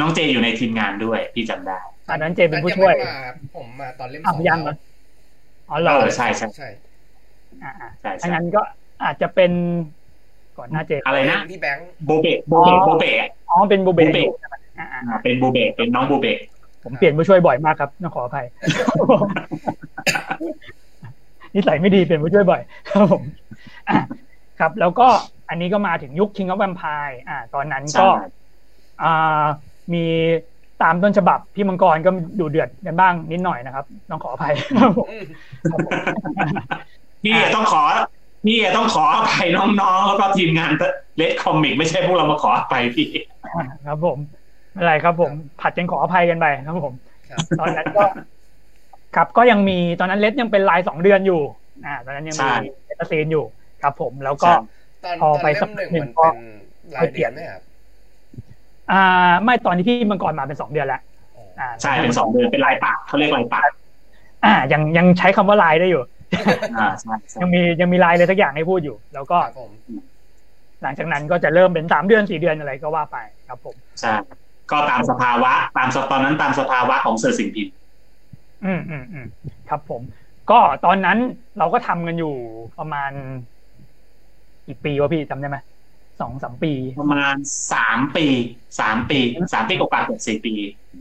[0.00, 1.78] น้องเจอยู่ในทีมงานด้วยพี่จำได้
[2.10, 3.18] อันนั้นเจเป็นผู้ช่วยยังไม่มา
[3.56, 4.74] ผมมาตอนเล่มสอ้าอวงยังเหรอ
[5.70, 6.68] อ๋อเหรเอออใช่ใช่ใช่
[7.62, 8.60] อ่าอ่าใช่ถ้าใช่งั้นก็
[9.04, 9.52] อาจจะเป็น
[10.58, 14.28] ก่อนหน้าเจอะไรนะพี่แบงค์โบเบะโบเบะโบเบะอ๋อเป็นบูเบบูเบะ
[14.78, 16.38] อ่าอ่าอ่าเป็นบูเบะเป็นน้องบูเบะ
[16.84, 18.46] ผมเปลี่ยนผู้ช่วยบ่อยมากครับต้องขออภัย
[21.54, 23.22] นิสัยไม่ดีเปลี่ยนผู้ช่วยบ่อย ครับผม
[23.88, 23.98] อะ
[24.58, 25.08] ครับ แล้วก็
[25.48, 28.10] อันนี้ก็มาถึงยุค King of Vampire อ่า ตอนนั้นก็ใช่
[29.02, 29.44] อ่า
[29.94, 30.04] มี
[30.82, 35.24] ตามต้นฉบับพี่มังกรก็ดูเดือดกันบ้างนิดหน่อยนะครับ ต้องขออภัยครับผมอืม
[37.22, 37.82] พี่ต้องขอ
[38.46, 40.70] พี่ต้องขออภัยน้องๆแล้วก็ทีมงาน
[41.16, 43.08] เลดคอมิกไม่ใช่พวกเรามาขออภัยพี่
[43.44, 44.18] อ่าครับผม
[44.72, 46.92] ไม่เป็นไรครับผมผัดกันขออภัยกันไปครับผม
[47.30, 48.04] ครับตอนนั้นก็
[49.16, 51.42] ครับก็ยังมีตอนนั้นเลสยังเป็นลายสองเดือนอยู่
[51.84, 53.44] อ่า ตอนนั้นยังใช่มีเอตซีนอยู่
[53.82, 54.50] ครับผมแล้วก็
[55.06, 57.62] ตอนพอตอนไปสัเล่กมหนึ่งหนึ่งมันก็เป็นรายเดือนไหมครับ
[58.92, 61.00] อ่า ไม่ตอนที่พี่มังกรมาเป็นสองเดือนแล้ว
[61.36, 63.70] อ๋ออ่าใช่เป็นสองเดือนเป็นลายปากเขาเรียกลายปาก
[64.44, 66.02] อ่า ยังยังใช้คำว่าลายได้อยู่
[66.76, 69.70] อ่าใช่ใช่ยังมียังมีไลน์อะไรสักอย่างให้พูดอยู่ แล้วก็ครับผม
[70.82, 74.12] หลังจากนั้นก็จะเริ่มเป็นสามเดือนสี่เดือนอะไรก็ว่าไปครับผมใช่
[74.70, 77.74] ก็ตามสภาวะ ตามสตอนนั้นตามสภาวะของสื่อสิ่งพิมพ์
[78.64, 79.26] อืมอืมอืม
[79.68, 80.02] ครับผม
[80.50, 81.18] ก็ตอนนั้น
[81.58, 82.34] เราก็ทำกันอยู่
[82.78, 83.10] ประมาณ
[84.66, 85.58] กี่ปีวะพี่จำได้ไหม
[86.20, 87.34] สองสามปี ประมาณ
[87.72, 88.26] สามปี
[88.80, 89.18] สามปี
[89.52, 90.54] สามปีกว่าๆเกือบสี่ปี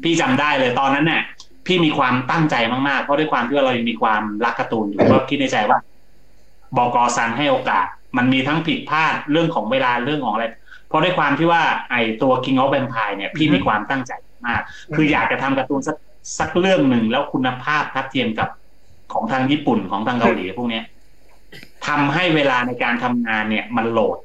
[0.03, 1.23] พี่จำได้เลยตอนนั้นเนี่ย
[1.67, 2.55] พี่มีความตั้งใจ
[2.87, 5.79] มากๆ เพราะด้วยความที่ว่าเรายังมีความรักการ์ตูนอยู่ก็คิดในใจว่า
[6.77, 7.85] บกซันให้โอกาส
[8.17, 10.45] มันมีทั้งผิดพลาดเรื่องของเวลาเรื่องของอะไร
[10.87, 14.11] เพราะด้วยความที่ว่าไอตัว King of Vampire เนี่ยพี่มีความตั้งใจ
[14.45, 14.61] มาก
[14.95, 15.95] คืออยากจะทำการ์ตูนสัก
[16.39, 18.49] สักเรื่องหนึ่งแล้วคุณภาพทัดเทียมกับ
[19.13, 20.83] ของทางญี่ปุ่นของทางเกาหลีพวกเนี้ย
[21.87, 24.17] ทำให้เวลาในการทำงานเนี่ยมันโหลด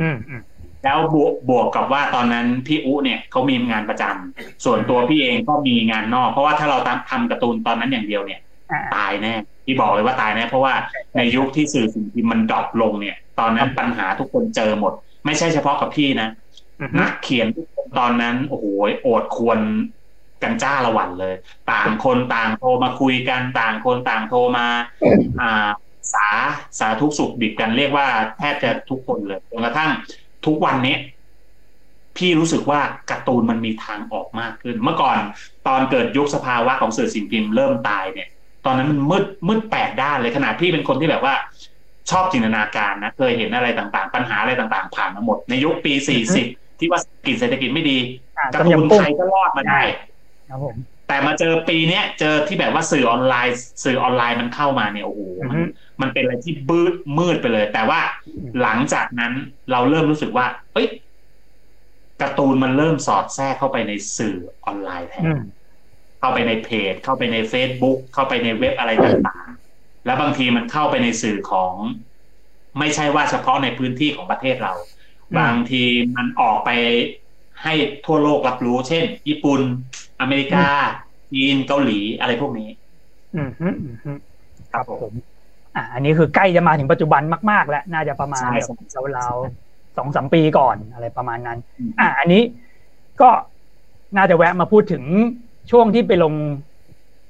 [0.00, 0.42] อืมอืม
[0.84, 8.40] แล้วบวกบวกกับว่าตอนนั้นพี่อุเนี่ยเขามีงานประจำส่วนตัวพี่เองก็มีงานนอก เพราะว่าถ้าเราทำทำการ์ตูนตอนนั้นอย่างเดียวเนี่ย
[8.70, 10.74] อ่าตายแน่พี่บอกเลยว่าตายแน่เพราะว่า
[11.16, 14.92] ในยุคที่สื่อสิ่งพิมพ์มันดรอปลงเนี่ย ตอนนั้นปัญหาทุกคนเจอหมด
[15.26, 16.28] ไม่ใช่เฉพาะกับพี่นะ
[16.80, 18.64] อืมนักเขียนทุกคนตอนนั้นโอ้โห
[19.02, 19.58] โอดควร
[20.42, 21.34] กันจ้าละวันเลย
[21.72, 24.66] ต่างคนต่างโทรมาคุยกันต่างคนต่างโทรมา
[25.40, 25.68] อ่า
[26.14, 26.26] สา
[26.78, 28.06] สาทุกสุขดิบกันเรียกว่า
[28.38, 29.90] แทบจะทุกคนเลยจนกระทั่ง
[30.46, 30.96] ทุกวันนี้
[32.16, 35.16] พี่รู้สึกว่าการ์ตูนมันมีทางออกมากขึ้น เมื่อก่อน
[35.66, 38.28] ตอนเกิดยุคสภาวะของสื่อสิ่งพิมพ์เริ่มตายเนี่ย
[38.64, 41.34] ตอนนั้นมันมืดมืดแปดด้านเลยขนาดพี่เป็นคนที่แบบว่า
[42.10, 46.46] ชอบจินตนาการนะเคยเห็นอะไรต่างๆ ปัญหาอะไรต่างๆ ผ่านมาหมด ในยุคปีสี่สิบ
[46.78, 47.00] ที่ว่า
[47.40, 47.98] เศรษฐกิจไม่ดี
[48.38, 49.80] อ่าการ์ต้มตูนยำกุ้งไทยก็รอดมาได้
[50.48, 50.76] ครับผม
[51.10, 55.62] แต่มาเจอปีเนี้ยเจอที่แบบว่าสื่อออนไลน์ สื่อออนไลน์มันเข้ามาเนี่ยโอ้โหอือมันฮึ
[56.00, 58.00] มันเป็นอะไรที่บืดมืดไปเลย แต่ว่า
[58.62, 59.32] หลังจากนั้น
[59.72, 60.88] เราเริ่มรู้สึกว่า เอ้ย
[62.20, 65.40] การ์ตูนมันเริ่มสอดแทรกเข้าไปในสื่อออนไลน์แทนอืม
[66.20, 71.74] เข้าไปในเพจ เข้าไปใน Facebook เข้าไปในเว็บอะไรต่างๆ แล้วบางทีมันเข้าไปในสื่อของ
[72.78, 74.74] ไม่ใช่ว่าเฉพาะในพื้นที่ของประเทศเรา
[75.32, 75.82] อืมบางที
[76.16, 76.70] มันออกไป
[77.64, 77.74] ให้
[78.06, 79.60] ทั่วโลกรับรู้ เช่น ญี่ปุ่น
[80.20, 80.66] อเมริกา
[81.32, 82.68] จีน เกาหลี อะไรพวกนี้
[83.36, 84.12] อืมฮึอืมฮึ
[84.72, 85.14] ครับผมผม
[85.76, 92.42] อ่าอันนี้คือใกล้จะมาถึงปัจจุบันมาก ๆ แล้ว น่าจะประมาณใช่แบบใช่ราวๆสองสามปีก่อนอะไรประมาณนั้นอืมอ่าอันนี้
[93.20, 93.30] ก็
[94.16, 95.04] น่าจะแวะมาพูดถึง
[95.70, 96.32] ช่วงที่ไปลง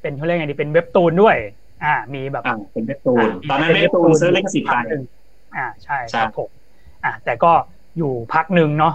[0.02, 1.36] เป็นเขาเรียกไงดีเป็นเว็บตูนด้วย
[1.84, 5.02] อ่า มีแบบอ่าเป็นเว็บตูน ตอนนั้นเว็บตูนซื้อลิขสิทธิ์ไปพักหนึ่ง
[5.56, 6.50] อ่าใช่ใช่ครับผม
[7.04, 7.52] อ่าแต่ก็
[7.98, 8.94] อยู่พักหนึ่งเนาะ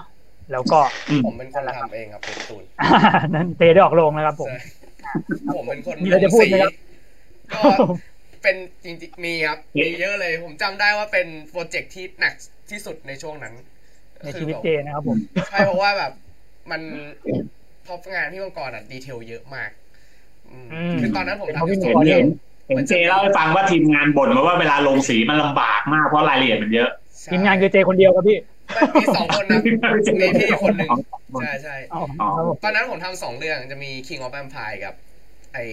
[0.51, 0.79] แล้วก็
[1.09, 2.89] อืมผมเป็นคนทำเองครับเป็นตูนอ่า
[3.35, 4.57] นั้นเตได้ออกโรงแล้วครับผมใช่
[5.55, 6.73] ผมเป็นคนมีอะไรจะพูดไหมครับ
[7.55, 7.61] ก็
[8.43, 12.33] เป็นจริงๆมีครับมีเยอะเลย ผมจำได้ว่าเป็นโปรเจกต์ที่หนัก
[12.71, 13.53] ที่สุดในช่วงนั้น
[14.23, 15.17] ในชีวิตเจนะครับผม
[15.49, 16.11] ใช่เพราะว่าแบบ
[16.71, 16.81] มัน
[17.83, 19.69] เพราะงานที่มังกรอะดีเทลเยอะมาก
[20.51, 22.21] อืมอืมคือตอนนั้นผมเป็นทำเพราะพี่สมัองงกรเรื่อง
[22.67, 26.89] เห็นเจเล่าให้ฟังว่าทีมงานบ่นมาว่าเวลาลงสีมันลำบากมากเพราะรายละเอียดมันเยอะ
[27.21, 28.37] ใช่ทีมงานคือเจคนเดียวครับพี่
[28.97, 29.61] มีสองคนนะ
[30.19, 30.93] มีพี่คนหนึ่ง
[31.37, 34.95] ใช่ใช่อ๋ออ๋อครับผมตอนนั้นผมทำสองเรื่องจะมี King of Vampire กับ
[35.53, 35.65] ไอ้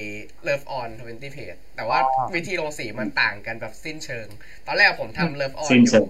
[0.49, 4.29] Love on 20 page แต่ว่าอ๋อวิธีลงสีมันต่างกันแบบสิ้นเชิง
[4.67, 6.09] ตอนแรกผมทำ Love on สิ้นอเชิยู่ง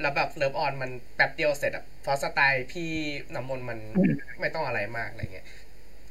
[0.00, 2.90] แล้วแบบ Love on มันแป๊บเดียวเสร็จอะเพราะสไตล์พี่
[3.34, 3.78] น้ำมนต์มัน
[4.40, 5.46] ไม่ต้องอะไรมากอะไรเงี้ย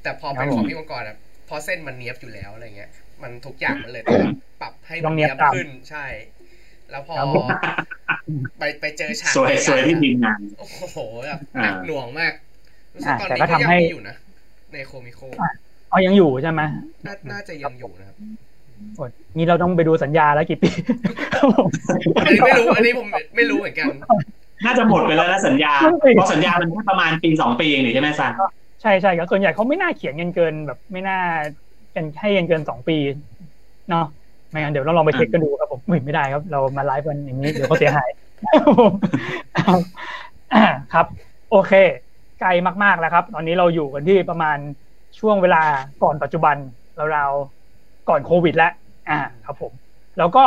[0.03, 2.91] แต่พอเป็นของพี่มังกรอะเพราะเส้นมันเนี้ยบอยู่แล้วอะไรเงี้ย
[3.23, 4.21] มันทุกอย่างมันเลยต้อง
[4.61, 6.05] ปรับให้ต้มัอนงเนีเนี้ยยบบตามขึ้นใช่
[6.93, 7.45] แล้วพอครับผม
[8.59, 12.33] ไปไปเจอฉากสวยสวยที่ทีมงานโอ้โหแบบอ่าหนักหน่วงมาก
[12.93, 14.15] รู้สึกอ่าตอนแต่นี้ก็ก็ทำยังให้มีอยู่นะ
[14.73, 15.19] ในโคมิโค
[15.91, 16.61] อ๋อยังอยู่ใช่ไหม
[17.05, 18.15] น่าน่าจะยังอยู่นะครับ
[18.95, 20.69] โอ้ยนี่เราต้องไปดูสัญญาแล้วกี่ปี
[21.33, 21.69] ครับผม
[22.17, 23.87] อันนี้ไม่รู้อันนี้ผมไม่รู้เหมือนกัน
[24.65, 28.31] น่าจะหมดไปแล้วนะสัญญาไม่เพราะสัญญามันแค่ประมาณปีสองปีเองนี่ใช่ไหมซัน
[28.81, 31.19] ใช่ใช่ครับส่วนใหญ่เขาไม่น่าเขียนเงินเกินแบบไม่น่า
[31.93, 32.97] เป็นให้เงินเกินสองปี
[33.89, 34.05] เนาะ
[34.53, 38.09] ไม่งั้นเดี๋ยวเราลองไปเช็คกันดูครับผมอุ๊ยไม่ได้ครับ เรามาไลฟ์กันอย่างนี้เดี๋ยวเขาเสียหาย
[38.43, 38.93] ครับผม
[40.53, 41.05] อ่าครับ
[41.51, 41.73] โอเค
[42.41, 42.49] ไกล
[42.83, 44.57] มากๆแล้วครับ ตอนนี้เราอยู่กันที่ประมาณ
[45.19, 45.63] ช่วงเวลา
[46.03, 46.55] ก่อนปัจจุบัน
[47.15, 48.71] ราวๆก่อนโควิดแล้ว
[49.09, 49.71] อ่า ครับผม
[50.17, 50.43] แล้วก็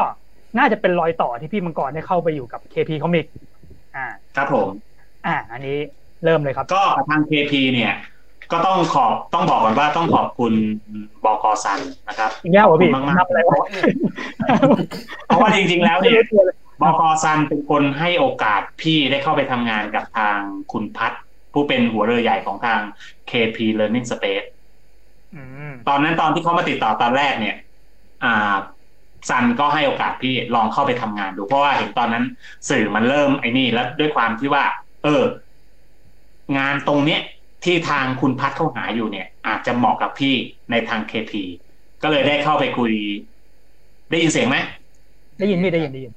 [0.58, 3.26] น่าจะเป็นรอยต่อที่พี่มังกรได้เข้าไปอยู่กับ KP Comic
[3.96, 4.06] อ่า
[4.36, 4.68] ครับผม
[5.26, 5.76] อ่า อันนี้
[6.24, 7.92] เริ่มเลยครับ ก็ทาง KP เนี่ย
[8.52, 10.52] ก็ต้องขอบต้องบอกก่อนว่าต้องขอบคุณ
[11.24, 16.14] บกซันนะครับอีกแล้วเหรอพี่ขอบคุณมากนับอะไรวะๆเพราะว่าจริง ๆ แล้วเนี่ย
[16.82, 20.38] บกซันเป็นคนให้โอกาสพี่ได้เข้าไปทำงานกับทาง
[20.72, 21.20] คุณพัฒน์
[21.52, 22.80] ผู้เป็นหัวเรือใหญ่ของทาง
[23.30, 24.46] KP Learning Space
[25.34, 27.56] อืมตอนนั้นตอนที่เขามาติดต่อตอนแรกเนี่ย
[28.24, 28.56] อ่า
[29.28, 32.24] ซันก็ให้โอกาสพี่ลองเข้าไปทำงานดู เพราะว่าเห็นตอนนั้น
[32.70, 34.64] สื่อมันเริ่มไอ้นี่แล้วด้วยความที่ว่า
[35.04, 35.22] เออ
[36.58, 37.20] งานตรงเนี้ย
[37.64, 40.34] ที่ทางคุณพัฒน์เขาหาอยู่เนี่ย อาจจะเหมาะกับพี่
[40.70, 41.42] ในทางเคพี
[42.02, 42.92] ก็เลยได้เข้าไปคุย
[44.10, 44.56] ได้ยินเสียงไหม
[45.38, 46.12] ได้ยินพี่ได้ยินได้ยิน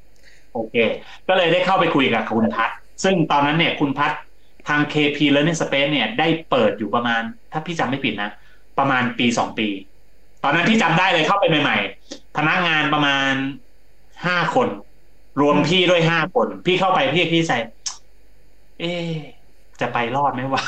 [0.54, 0.76] โอเค
[1.28, 4.20] ก็เลยได้เข้าไปคุยกับคุณพัฒน์ซึ่งตอนนั้นเนี่ยคุณพัฒน์
[4.68, 7.22] ทาง KP Learning Space เนี่ย ได้เปิดอยู่ประมาณ
[7.52, 8.32] ถ้าพี่จำไม่ผิดนะ
[8.80, 9.68] ประมาณปีสองปี
[10.44, 11.78] ตอนนั้นพี่จำได้เลยเข้าไปใหม่
[12.08, 13.34] ๆ พนักงานประมาณ
[14.26, 14.68] ห้าคน
[15.42, 17.58] รวมพี่ด้วยห้าคน พี่เข้าไปพี่พี่ใส่
[18.80, 19.39] เอ๊ะ
[19.82, 20.62] จะไปรอดไหมวะ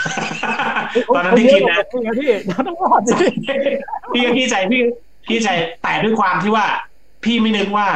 [1.15, 2.29] ตอนนั้นพี่คิดนะพี่พี่
[2.67, 3.25] ต้องรอดสิ
[4.13, 4.81] พี่ก็พี่ใจพี่
[5.27, 5.49] พี่ใจ
[5.83, 6.65] แต่ด้วยความที่ว่า
[7.23, 7.87] พี่ไม่นึกว่า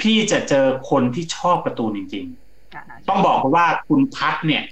[0.00, 2.24] พี่จะเจอคนที่ชอบการ์ตูนจริง
[2.68, 4.64] ๆ ต้องบอกว่าคุณพัฒน์เนี่ย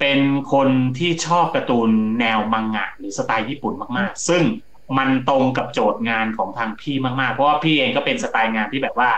[0.00, 0.20] เป็น
[0.52, 0.68] คน
[0.98, 4.42] ที่ชอบการ์ตูนแนวมังงะ หรือสไตล์ญี่ปุ่นมากๆ ซึ่ง
[4.98, 9.10] มันตรงกับโจทย์งานของทางพี่มากๆ เพราะว่าพี่เองก็เป็นสไตล์งานที่แบบว่า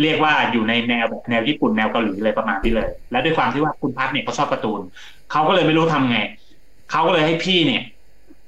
[0.00, 4.80] เรียกว่าอยู่ในแนวแบบแนวญี่ปุ่นแนวเกาหลีเลยประมาณนี้เลย และด้วยความที่ว่าคุณพัฒน์เนี่ยเขาชอบการ์ตูน
[5.32, 6.18] เขาก็เลยไม่รู้ทำไง
[6.90, 7.82] เขาก็เลยให้พี่เนี่ย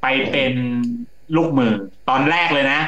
[0.02, 0.52] ไปเป็น
[1.36, 1.72] ลูกมือ
[2.08, 2.80] ตอนแรกเลยนะ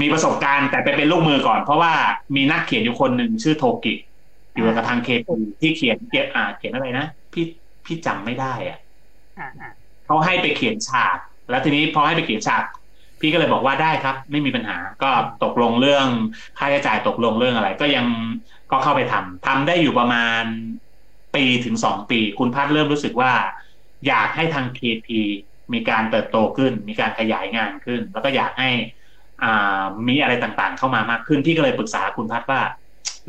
[0.00, 1.92] มีประสบการณ์แต่ไปเป็นลูกมือก่อน เพราะว่า
[2.36, 3.94] มีนักเขียนอยู่คนหนึ่งชื่อโทกิ
[4.54, 7.44] อยู่กับทางเคปูที่เขียนเก็บอ่าเขียนอะไรนะพี่
[7.86, 8.78] พี่จำไม่ได้อะ
[9.38, 9.70] อ่าอ่า
[10.06, 11.18] เขาให้ไปเขียนฉาก
[11.50, 12.64] แล้วทีนี้พอให้ไปเขียนฉาก
[13.20, 15.10] พี่ก็เลยบอกว่าได้ครับ ไม่มีปัญหาก็
[15.44, 16.06] ตกลงเรื่อง
[16.58, 18.06] ค่าใช้จ่ายตกลงเรื่องอะไร ก็ยัง
[18.70, 20.42] ก็เข้าไปทำทำได้อยู่ประมาณ
[21.34, 23.32] ปีถึงสองปี คุณพัฒน์เริ่มรู้สึกว่า
[24.06, 25.06] อยากให้ทาง KP
[25.72, 28.68] มีการเติบโตขึ้น มีการขยายงานขึ้น แล้วก็อยากให้
[29.42, 32.60] อ่ามีอะไรต่างๆ เข้ามามากขึ้นพี่ก็เลยปรึกษาคุณพัฒน์ว่า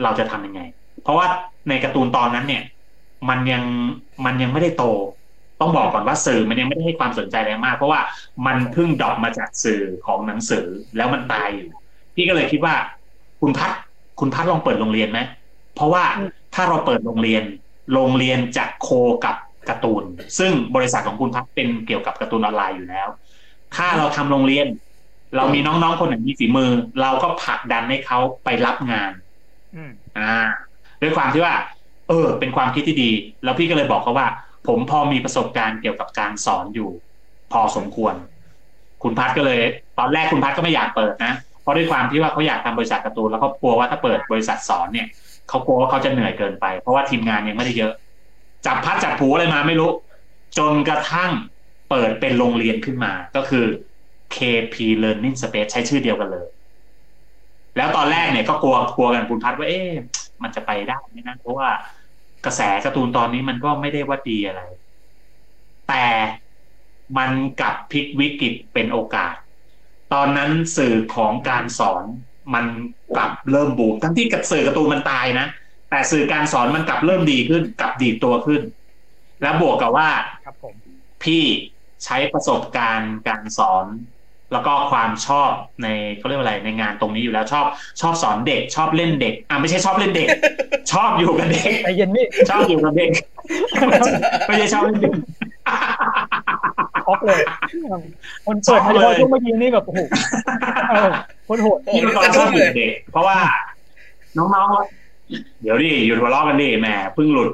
[0.03, 0.61] เราจะทำยังไง
[1.01, 1.27] เพราะว่า
[1.69, 2.63] ในการ์ตูนตอนนั้นเนี่ย
[3.29, 3.63] มันยัง
[4.25, 4.83] มันยังไม่ได้โต
[5.61, 8.01] ต้องบอกก่อนว่าสื่อมันยังไม่ได้ให้ความสนใจแรงมาก เพราะว่า
[8.45, 10.65] มันเพิ่งดรอปมาจากสื่อของหนังสือ
[10.97, 11.69] แล้วมันตายอยู่
[12.15, 12.75] พี่ก็เลยคิดว่า
[13.41, 13.79] คุณพัฒน์
[14.19, 15.19] คุณพัฒน์ลองเปิดโรงเรียนไหม
[15.75, 16.03] เพราะว่า
[16.55, 17.43] ถ้าเราเปิดโรงเรียน
[17.93, 18.89] โรงเรียนจะโค
[19.25, 19.35] กับ
[19.69, 20.03] การ์ตูน
[20.39, 23.07] ซึ่งบริษัทของคุณพัฒน์เป็นเกี่ยวกับการ์ตูนออนไลน์อยู่แล้ว
[23.75, 24.67] ถ้าเราทำโรงเรียน
[25.35, 29.11] เรามีน้องๆคนไหนมีฝีมือ เราก็ผลักดันให้เขาไปรับงาน
[29.75, 30.33] อืมอ่า
[31.01, 31.55] ด้วยความที่ว่า
[32.09, 33.11] เออ เป็นความคิดที่ดี
[33.43, 34.27] แล้วพี่ก็เลยบอกเขาว่า
[34.67, 36.89] ผมพอมีประสบการณ์เกี่ยวกับการสอนอยู่
[37.51, 38.13] พอสมควร
[39.03, 39.59] คุณพัฒน์ก็เลย
[39.99, 45.07] ตอนแรกคุณพัฒน์ก็ไม่อยากเปิดนะเพราะด้วยความที่ว่าเขาอยากทำบริษัทการ์ตูนแล้วเขากลัวว่าถ้าเปิดบริษัทสอนเนี่ย
[45.49, 47.93] เขากลัวว่าเขาจะเหนื่อยเกินไป เพราะว่าทีมงานยังไม่ได้เยอะ
[48.65, 49.89] จับพัดจับผูอะไรมาไม่รู้
[50.57, 51.31] จนกระทั่ง
[51.89, 53.65] เปิดเป็นโรงเรียนขึ้นมา ก็คือ
[54.35, 56.47] KP Learning Space ใช้ชื่อเดียวกันเลย
[57.77, 59.87] แล้วตอนแรกเนี่ยก็กลัวกลัวกันคุณพัฒน์ว่าเอ๊ะ
[60.43, 61.69] มันจะไปได้ไหมนะเพราะว่า
[62.45, 64.61] กระแสการ์ตูนตอนนี้มันก็ไม่ได้ว่าดีอะไร
[65.89, 66.05] แต่
[67.17, 67.31] มัน
[67.61, 69.33] กลับพลิกวิกฤตเป็นโอกาส
[70.13, 72.03] ตอนนั้นสื่อของการสอน
[72.53, 72.65] มัน
[73.15, 75.47] กลับเริ่มบูมทั้งที่กับสื่อการ์ตูนมันตายนะ
[75.89, 78.61] แต่สื่อการสอนมันกลับเริ่มดีขึ้นกลับดีดตัวขึ้น
[79.41, 80.09] แล้วบวกกับว่า
[80.45, 80.75] ครับผม
[81.23, 81.43] พี่
[82.03, 83.85] ใช้ประสบการณ์การสอน
[84.53, 85.51] แล้วก็ความชอบ
[85.83, 85.87] ใน
[86.17, 87.65] เขาเรียกว่าอะไรในงานตรงนี้อยู่แล้วชอบ
[88.01, 90.27] ชอบสอนเด็ก ชอบเล่นเด็กอะไม่ใช่ชอบเล่นเด็ก
[90.91, 93.11] ชอบอยู่กับเด็กใจเย็นพี่ชอบอยู่กับเด็ก
[94.47, 95.13] ไม่ใช่ชอบเล่นเด็ก
[97.05, 97.39] ช็อกเลย
[98.45, 99.99] คนเปิดมาเฉพาะช่วงเมื่อกี้นี่แบบโอ้โห
[100.89, 101.09] เออ
[101.47, 103.37] คนโหดโอ้โหพี่เป็นคนชอบอยู่กับเด็ก เพราะว่า
[104.37, 107.49] น้องๆเดี๋ยวดิหยุดหัวเราะกันดิแหมเพิ่งหลุด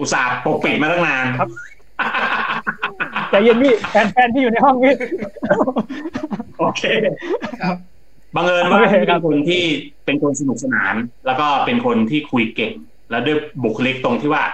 [0.00, 1.48] อุตส่าห์ปกปิดมาตั้งนานครับ
[3.30, 4.94] ใจเย็นพี่แฟนแฟนที่อยู่ในห้องพี่
[6.58, 6.82] โอเค
[7.62, 7.76] ครับ
[8.34, 9.64] บังเอิญว่าโอเคพี่ครัเป็บนคนที่
[10.04, 10.94] เป็นคนสนุกสนาน
[11.26, 12.72] แล้วก็เป็นคนที่คุยเก่ง
[13.10, 14.44] แล้วด้วยบุคลิกตรงที่ว่า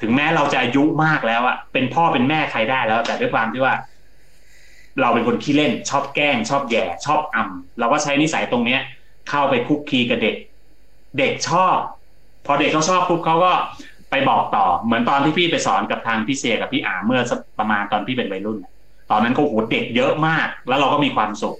[0.00, 3.74] ถึงแม้เราจะอายุมากแล้วอะเป็นพ่อเป็นแม่ใครได้แล้ว แต่ด้วยความที่ว่า
[5.00, 8.80] เราเป็นคนขี้เล่น ชอบแกล้ง ชอบแย่ ชอบอำเราก็ใช้นิสัยตรงเนี้ย
[9.28, 10.36] เข้าไปคุกคีกับเด็ก
[11.18, 11.76] เด็กชอบ
[12.46, 13.52] พอเด็กเขาชอบปุ๊บเขาก็
[14.10, 17.20] ไปบอกต่อเหมือนตอนที่พี่ไปสอนกับทางพี่เซกับพี่อาเมื่อ
[17.58, 18.58] ประมาณตอนพี่เป็นวัยรุ่น
[19.10, 21.56] ตอนนั้นเขาโหเด็กเยอะมาก แล้วเราก็มีความสุข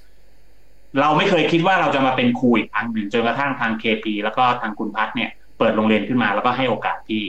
[1.00, 7.24] เราไม่เคยคิดว่าเราจะมาเป็นครูอีกครั้งหนึ่งจนกระทั่งทางเคพีแล้วก็ทางคุณพัฒเนี่ยเปิดโรงเรียนขึ้นมาแล้วก็ให้โอกาสพี่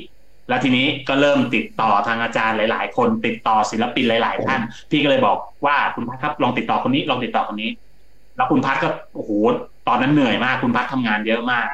[0.49, 4.61] แล้วทีนี้ก็เริ่มติดต่อทางอาจารย์หลาย ๆ คน ติดต่อศิลปินหลาย ๆ ท่าน
[4.91, 7.69] พี่ก็เลยบอกว่าคุณพัฒครับลองติดต่อคนนี้ลองติดต่อคนนี้
[8.36, 9.32] แล้วคุณพัฒก็โอ้โห
[9.88, 11.67] ตอนนั้นเหนื่อยมาก คุณพัฒน์ทำงานเยอะมาก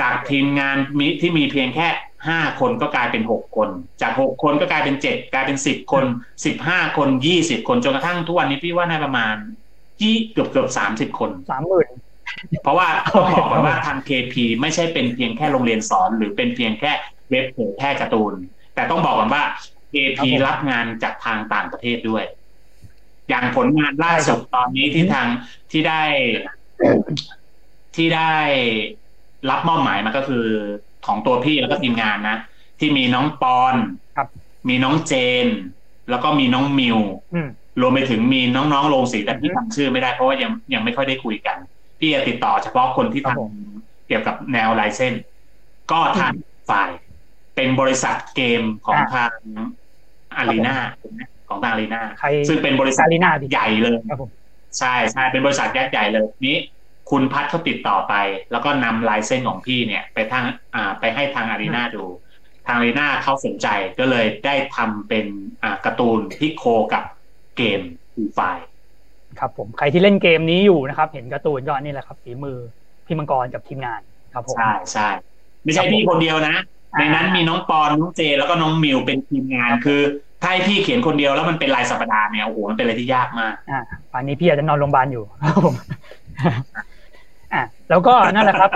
[0.00, 1.88] จากทีมงานมีที่มีเพียงแค่
[2.26, 3.68] ห้าคนก็กลายเป็นหกคน
[4.02, 6.04] จากหกคนก็กลายเป็นเจ็ดกลายเป็นสิบคน
[6.44, 9.36] สิบห้าคนยี่สิบคนจนกระทั่งทุกวันนี้พี่ว่าน่าประมาณ
[10.02, 11.88] ยี่เกือบเกือบสามสิบคนสามหมื่น
[12.62, 16.92] เพราะว่าต้องบอกก่อนว่าทาง KP ไม่ใช่เป็นเพียงแค่โรงเรียนสอน หรือเป็นเพียงแค่
[17.30, 18.32] เว็บเผยแพร่การ์ตูน
[18.74, 19.42] แต่ต้องบอกก่อนว่า
[19.92, 22.24] KP รับงานจากทางต่างประเทศด้วย
[23.28, 25.26] อย่างผลงานล่าสุดตอนนี้ที่ทาง
[25.70, 26.02] ที่ได้
[27.96, 28.34] ที่ได้
[29.50, 30.46] รับมอบหมายมาก็คือ
[31.08, 32.36] ของตัวพี่แล้วก็ทีมงานนะ
[32.80, 33.74] ที่มีน้องปอน
[34.16, 34.28] ครับ
[34.68, 35.12] มีน้องเจ
[35.44, 35.46] น
[36.10, 36.98] แล้วก็มีน้องมิว
[37.34, 37.48] อืม
[37.80, 41.56] รวมไปถึงมีน้องๆโรงสีแต่พี่จำชื่อไม่ได้เพราะว่ายังยังไม่ค่อยได้คุยกัน
[42.00, 45.14] พี่จะติดต่อเฉพาะคนที่ครับทผมำเกี่ยวกับแนวลายเส้น
[45.90, 46.32] ก็ทาง
[46.70, 46.90] ฝ่าย
[47.56, 49.32] เป็นบริษัทเกมของทาง
[50.36, 50.76] Garena
[51.48, 54.30] ของทาง Garena ใครซึ่งเป็นบริษัท Garena ใหญ่เลยครับผม
[54.78, 56.56] ใช่ใช่เป็นบริษัทยักษ์ใหญ่เลยนี้
[57.10, 58.14] คุณพัดเขาติดต่อไป
[58.52, 60.44] แล้วก็นำลายเส้นของพี่เนี่ย ไปทาง
[60.74, 62.04] อ่าไปให้ทาง Garena ดู
[62.66, 65.26] ทาง Garena เขาสนใจก็เลยได้ทำเป็น
[65.62, 67.04] อ่าการ์ตูนที่ co กับ
[67.56, 67.80] เกม
[68.14, 68.40] Free Fire
[69.38, 72.58] ครับผมใครที่เล่นเกมนี้อยู่นะครับ เห็นการ์ตูนก็นี่แหละครับฝีมือ
[73.06, 74.00] พี่มังกรกับทีมงาน
[74.34, 75.08] ครับผมใช่ใช่
[75.62, 76.56] ไม่ใช่พี่คนเดียวนะ
[76.98, 80.00] ในนั้นมีน้องปอนน้องเจ แล้วก็น้องมิวเป็นทีมงานคือ
[80.42, 83.80] ถ้าให้พี่เขียนคนเดียวแล้วมันเป็นลายสัปดาห์เนี่ยโอ้โหมันเป็นอะไรที่ยากมากอ่า
[84.12, 85.74] ป่านนี้พี่อาจจะนอนโรงพยาบาลอยู่ครับผม
[87.54, 88.70] อะแล้วก็นั่นแหละครับ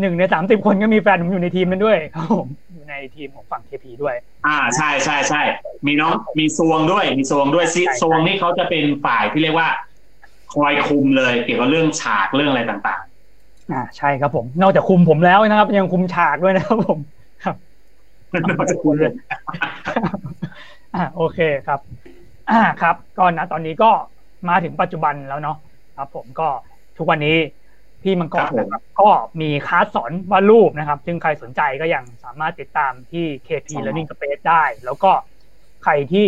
[0.00, 4.14] หนึ่งในสามสิบคนก็มีแฟนผมอยู่ในทีมนั้นด้วยครับผมอยู่ในทีมของฝั่งเคพีด้วย
[4.46, 5.42] อ่าใช่ใช่ใช่
[5.86, 9.68] มีน้องมีซวงด้วย มีซวงด้วยซิใช่ซวงนี่เขาจะเป็นฝ่ายที่เรียกว่า
[10.54, 13.02] คอยคุมเลยเกี่ยวกับเรื่องฉากเรื่องอะไรต่าง
[13.72, 16.98] อ่าใช่ครับผม นอกจากคุมผมแล้วนะครับ ยังคุมฉากด้วยนะครับผม
[17.44, 19.12] ครับๆเราจะคุยเรื่อง
[20.94, 21.80] อ่าโอเคครับ
[22.50, 23.90] อ่าครับก็นะตอนนี้ก็
[24.48, 25.56] มาถึงปัจจุบันแล้วเนาะ
[25.96, 26.48] ครับ ผมก็
[26.98, 27.36] ทุกวันนี้
[28.04, 29.08] พี่มังกรนะครับก็
[29.40, 35.10] มีคลาสสอนวาดรูปนะครับ ซึ่งใครสนใจก็ยังสามารถติดตามที่ KP Learning Space ได้ แล้วก็
[35.84, 36.26] ใครที่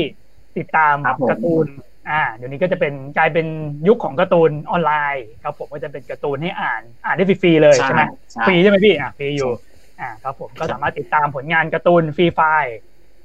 [0.59, 0.97] ติดตาม
[1.31, 1.67] การ์ตูน
[2.11, 3.47] อ่า เดี๋ยวนี้ก็จะเป็นกลายเป็น
[3.89, 8.03] ยุคของการ์ตูนออนไลน์ครับผมก็จะเป็นการ์ตูนให้อ่าน อ่านได้ฟรีๆเลยใช่ไหม
[8.33, 9.53] ใช่ฟรีใช่ไหมพี่อะฟรีอยู่
[10.01, 12.77] อ่าครับผมก็สามารถติดตามผลงานการ์ตูน Free Fire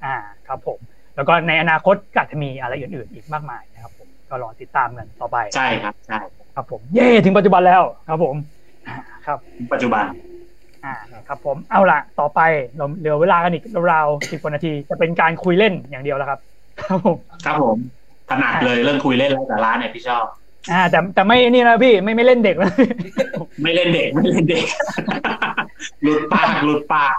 [0.03, 0.15] อ่า
[0.47, 0.79] ครับผม
[1.15, 6.19] แล้วก็ในอนาคตก็อาจจะมีอะไรอื่นๆ อีกมากมายนะครับผมก็รอติดตามกันต่อไปใช่ครับใช่
[6.55, 8.35] ครับผมเย่ถึงปัจจุบันแล้วครับผม
[8.87, 8.95] อ่า
[9.25, 9.37] ครับ
[9.73, 10.03] ปัจจุบัน
[10.85, 10.93] อ่า
[11.27, 12.39] ครับผมเอาละต่อไป
[12.77, 16.39] เราเหลือเวลากันอีกราวๆสิบกว่านาทีจะเป็นการคุยเล่นอย่างเดียวแล้วครับ
[16.81, 17.77] ครับผมครับผม
[18.29, 20.25] ถนัดเลยเรื่องคุยเล่นแล้วแต่ร้านเนี่ยพี่ชอบ
[20.71, 22.71] อ่าแต่แต่ไม่นี่นะพี่ไม่ไม่เล่นเด็กแล้ว
[23.63, 24.65] ไม่เล่นเด็กไม่เล่นเด็ก
[26.03, 27.15] หลุดปากหลุดปาก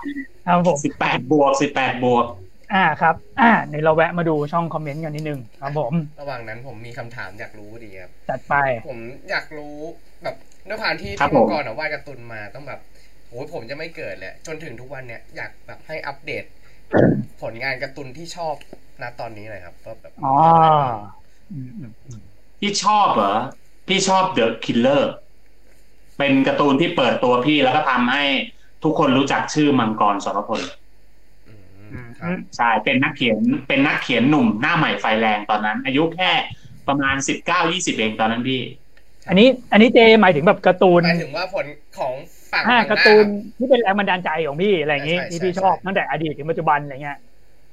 [0.46, 2.24] ครับผมสิบแปดบวกสิบแปดบวก
[2.72, 8.54] อ่าครับ อ่าในเราแวะมาดูช่องคอมเมนต์กันนิดนึงครับผม ระหว่างนั้นผมมีคำถามอยากรู้ดีครับจัดไป
[8.86, 8.98] ผม
[9.30, 9.78] อยากรู้
[10.22, 10.36] แบบ
[10.68, 12.80] ด้วยความที่ครับพี่มังผมกรอะวาดการ์ตูนมาต้องแบบ
[13.28, 16.44] โอ้ยผมจะไม่เกิดเลยจนถึงทุกวันเนี้ยอยากแบบให้อัปเดต
[17.42, 18.54] ผลงานการ์ตูนที่ชอบ
[19.02, 20.30] ณตอนนี้หน่อยครับว่าแบบอ๋อ
[21.50, 22.20] อืมอืมอืม
[22.60, 23.34] พี่ชอบเหรอ
[23.86, 25.10] พี่ชอบ The Killer
[26.18, 28.24] เป็นการ์ตูนที่เปิดตัวพี่แล้วก็ทำให้
[28.82, 30.81] ทุกคนรู้จักชื่อมังกรสรพลอืมครับ
[32.56, 36.30] ใช่เป็นนักเขียนเป็นนักเขียนหนุ่มหน้าใหม่ไฟแรงตอนนั้น อายุแค่
[36.88, 38.60] ประมาณสิบเก้ายี่สิบเองตอนนั้นพี่
[39.28, 41.66] อันนี้อันนี้เจหมายถึงแบบการ์ตูนหมายถึงว่าผล
[41.98, 42.12] ของ
[42.52, 47.18] ฝั่งอ่าทางหการ์น้าตูนครับที่เป็นแรงบันดาลใจของพี่อะไรอย่างงี้ใช่ใช่ที่พี่ใช่ชอบตั้งแต่อดีตถึงปัจจุบันอะไรเงี้ย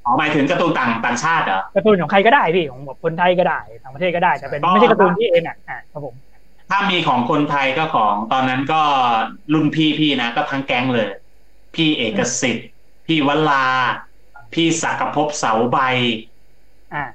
[0.06, 6.16] อ๋อหมายถึงการ์ตูนต่างต่างชาติเหรอการ์ตูนของใครก็ได้พี่ของแบบคนไทยก็ได้ต่างประเทศก็ได้แต่เป็นก็ไม่ใช่การ์ตูนที่เองอะอ่าครับผม
[6.70, 8.82] ถ้ามีของคนไทยก็ของตอนนั้นก็
[9.54, 11.08] รุ่นพี่พี่นะ ก็ทั้งแก๊งเลย
[11.76, 12.70] พี่เอกสิทธิ์
[13.08, 13.66] พี่วลา
[14.54, 15.78] พี่ศักภพเสาใบ
[16.94, 17.06] อ่า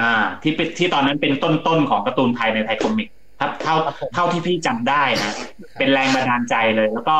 [0.00, 0.12] อ่า
[0.42, 3.08] ที่เป็นที่ตอนนั้นเป็นต้นต้นๆของการ์ตูนไทยในไทยคอมิก
[3.40, 5.32] ครับเท่าครับผมเท่าที่พี่จำได้นะ
[5.78, 7.18] เป็นแรงบันดาลใจเลย แล้วก็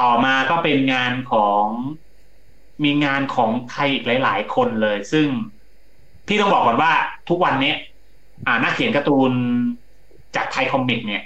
[0.00, 1.64] ต่อมาก็เป็นงานของ
[2.84, 5.26] มีงานของไทยอีกหลาย ๆ คนเลย ซึ่ง
[6.26, 6.92] พี่ต้องบอกก่อนว่า
[7.28, 7.76] ทุกวันเนี้ย
[8.46, 9.32] อ่านักเขียนการ์ตูน
[10.36, 11.22] จากไทยคอมิกเนี่ย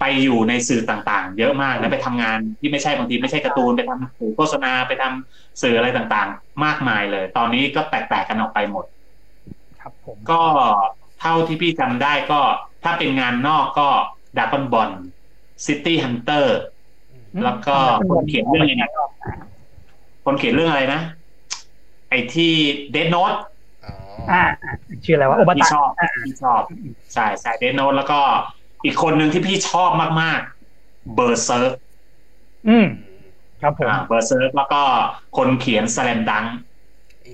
[0.00, 8.84] ไปอยู่ในสื่อต่างๆ เยอะมากนะไปทำงานที่ไม่ใช่บางทีไม่ใช่การ์ตูนไปทำสื่อโฆษณาไปทำสื่ออะไรต่างๆ มากมายเลย ตอนนี้ก็แตกๆกันออกไปหมด
[9.80, 10.40] ครับผมก็
[11.20, 12.40] เท่าที่พี่จำได้ก็
[12.84, 13.88] ถ้าเป็นงานนอกก็
[14.38, 14.90] ด a ก o n บอล
[15.66, 16.58] ซิตี้ฮันเตอร์
[17.44, 17.76] แล้วก็
[18.10, 18.90] คนเขียนเรื่องอะไรนะ
[20.24, 21.00] คนเขียนเรื่องอะไรนะ
[22.10, 22.52] ไอ้ที่
[22.92, 23.34] Death Note
[23.84, 23.94] อ๋อ
[24.30, 24.72] อ่าอ่า
[25.04, 25.88] ชื่ออะไรวะโอบาพี่ตะชอบ
[26.26, 26.62] พี่ชอบ
[27.14, 28.20] ใช่ใช่ Death Note แล้วก็
[28.86, 30.40] อีกคนหนึ่งที่พี่ชอบมาก
[30.78, 31.70] ๆ Berserk
[32.68, 32.86] อืม
[33.62, 34.82] ครับผมอ่า Berserk แล้วก็
[35.36, 36.44] คนเขียน Slam Dunk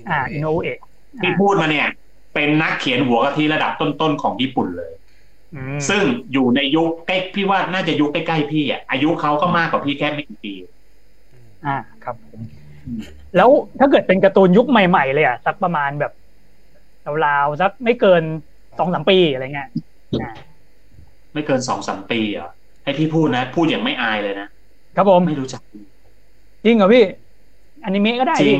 [0.09, 0.79] อ่าอิโนอุเอะ
[1.21, 1.87] ที่พูดมาเนี่ย
[2.33, 4.91] เป็นนักเขียนหัวกะทิระดับต้น ๆ ของญี่ปุ่นเลย
[5.55, 10.53] อืมซึ่งอยู่ในยุคใกล้พี่ว่าน่าจะยุคใกล้ ๆ พี่อะ อายุเขาก็มากกว่าพี่แค่ไม่กี่ปี
[11.65, 12.41] อ่าครับผม
[13.35, 13.49] แล้ว
[13.79, 16.11] ถ้าเกิดเป็นการ์ตูนยุคใหม่ ๆ เลยอะสักประมาณแบบ
[17.25, 18.23] ราวๆสักไม่เกิน
[18.79, 19.69] สองสามปีอะไรเงี้ย
[20.21, 20.31] อ่า
[21.33, 22.51] ไม่เกินสองสามปีเหรอะ
[22.83, 24.47] ให้พี่พูดนะ พูดอย่างไม่อายเลยนะ
[24.95, 25.61] ครับผมไม่รู้จัก
[26.63, 27.03] จริงเหรอพี่
[27.83, 28.59] อนิเมะก็ได้จริพี่ง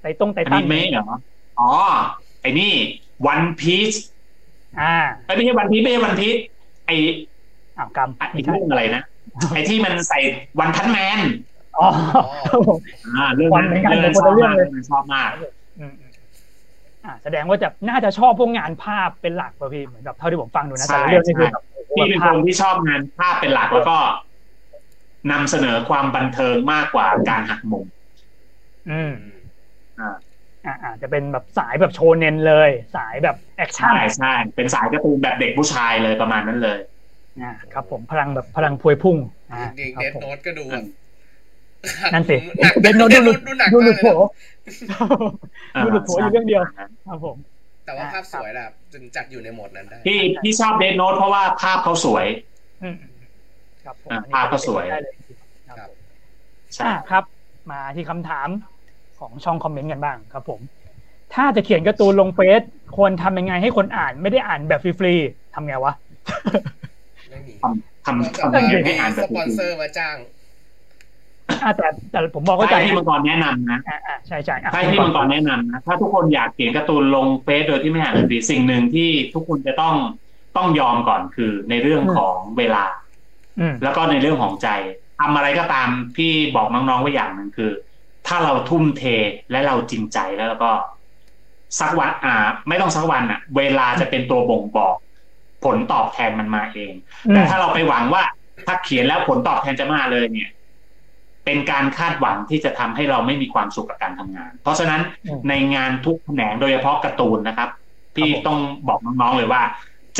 [0.00, 1.04] ไตตรงไตอันตันนี้เมะเหรอ
[1.58, 1.70] อ๋อ
[2.40, 2.72] ไอ้นี่
[3.26, 3.92] วันพีช
[4.78, 4.84] อ่า
[5.24, 6.36] ไม่ใช่วันพีชไม่ใช่วันพีช
[6.86, 6.94] ไอ้
[7.76, 9.02] อ้าวกรรมไอ้ไม่ใช่เรื่องอะไรนะ
[9.52, 10.18] ไอ้ที่มันใส่
[10.60, 11.20] วันพันแมน
[11.78, 11.86] อ๋อ
[12.50, 15.30] ครับผมอ่าเรื่องวันนั้นเหมือนกันเรื่องนั้นแต่ชคนอบละเรื่องมากเลยเรื่องนั้นชอบมาก
[15.78, 16.10] อืมอืม
[17.04, 23.98] อ่าแสดงว่าจะน่าจะชอบพวกงานภาพเป็นหลักป่ะพี่เหมือนแบบเท่าที่ผมฟังดูนะแต่ละเรื่องนี่คือแบบโอ้โห พี่เป็นภาคพนที่ชอบงานภาพเป็นหลักแล้วก็
[25.30, 27.84] นำเสนอความบันเทิงมากกว่าการหักมุม
[28.90, 29.12] อืม
[30.00, 30.16] อ่า
[30.66, 36.78] อ่าอาจจะเป็นแบบสายแบบโชเนนเลย สายแบบ action ใช่ใช่เป็นสายการ์ตูนแบบเด็กผู้ชายเลยประมาณนั้นเลย
[37.40, 39.16] อ่าครับผมพลังแบบพลังพวยพุ่ง
[39.52, 40.84] อ่าเด็กครับเดดผมโนตก็ดูแบบ
[42.12, 44.16] นั่นสิหนักเดนโนดูหลุดดูหนักดูมาหลุกดเลยโผนะ
[45.82, 46.62] ดูหลุดโผอยู่เรื่องเดียว
[47.06, 47.36] ครับผม
[47.84, 52.26] แต่ว่าภาพสวยแหละจึงจัดอยู่ในโหมดนั้นได้พี่พี่ชอบเดนโนตเพราะว่าภาพเขาสวย
[52.82, 52.96] อืม
[53.84, 55.14] ครับผมอ่าอันนี้ภาพก็สวยได้เลย
[55.68, 55.98] ครับผม
[56.74, 57.24] ใช่อ่าครับ
[57.70, 58.48] มาที่คำถาม
[59.18, 60.60] ของช่องคอมเมนต์กันบ้างครับผม
[61.34, 62.62] ถ้าจะเขียนการ์ตูนลงเฟซ
[62.96, 65.92] ควรทำยังไงให้คนอ่านไม่ได้อ่านแบบฟรีๆทำไงวะ
[67.30, 70.39] ไม่มีทำทำต้องทำยังไงมีให้อ่านแบสบปอนเซอร์มาจ้างอ่า
[71.76, 79.94] แต่แต่ผมบอกเข้าใจถ้าที่มังกรแนะนำนะอ่าอ่าใช่ใช่อะถ้าที่มังกรแนะนำนะถ้าทุกคนอยากเขียนการ์ตูนลงเฟซโดยที่ไม่อ่านฟรีสิ่งหนึ่งที่ทุกคนจะต้อง
[80.56, 82.84] ต้องยอมก่อนคือในเรื่องของเวลา
[83.60, 84.68] อืมแล้วก็ในเรื่องของใจ
[85.20, 87.70] ทำอะไรก็ตามพี่บอกน้องๆไว้อย่างหนึ่งคือ
[88.26, 89.02] ถ้าเราทุ่มเท
[89.50, 90.70] และเราจริงใจแล้วก็
[91.80, 92.34] สักวันอ่า
[92.68, 94.94] ไม่ต้องสักวันอะ เวลาจะเป็นตัวบ่งบอก
[95.64, 96.92] ผลตอบแทนมันมาเอง
[97.28, 98.22] อืแต่มถ้าเราไปหวังว่า
[98.66, 100.50] ถ้าเขียนแล้วผลตอบแทนจะมาเลยเนี่ย
[101.44, 107.68] เป็นการคาดหวังที่จะทำให้เราไม่มีความสุขกับการทำงาน เพราะฉะนั้นอืมในงานทุกแขนงโดยเฉพาะการ์ตูนนะครับ
[108.16, 109.62] พี่ครับผมต้องบอกน้องๆเลยว่า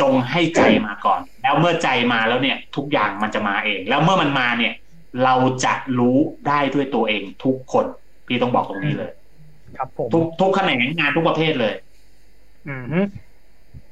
[0.01, 4.73] จงให้ใจมาก่อน แล้วเมื่อใจมาแล้วเนี่ยทุกอย่างมันจะมาเอง แล้วเมื่อมันมาเนี่ย
[5.23, 6.17] เราจะรู้
[6.47, 7.85] ได้ด้วยตัวเองทุกคน
[8.27, 9.11] พี่ต้องบอกตรงนี้เลย
[9.77, 11.73] ครับผมทุกทุกแขนงงานทุกประเภทเลย
[12.67, 12.99] อืมฮึ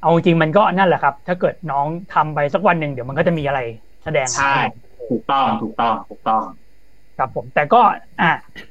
[0.02, 3.60] เอาจริงๆมันก็นั่นแหละครับ ถ้าเกิดน้องทำไปสักวันหนึ่งเดี๋ยวมันก็จะมีอะไร
[4.04, 4.54] แสดงใช่
[5.10, 6.42] ถูกต้องถูกต้องถูกต้อง
[7.20, 7.80] ครับผมแต่ก็
[8.20, 8.30] อะ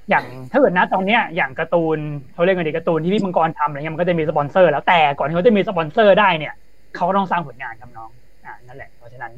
[0.10, 1.97] อย่างถ้าเกิดนะตอนเนี้ยอย่างการ์ตูน
[2.34, 6.54] เขาเรียกกันดีการ์ตูนที่พี่มังกรทำอะไรเงี้ยมันก็จะมีสปอนเซอร์แล้วแต่ก่อนที่เขาจะมีสปอนเซอร์ได้เนี่ย
[6.95, 8.10] เขาก็ต้องสร้างผลงานครับน้อง
[8.45, 9.32] อ่านั่นแหละเพราะฉะนั้น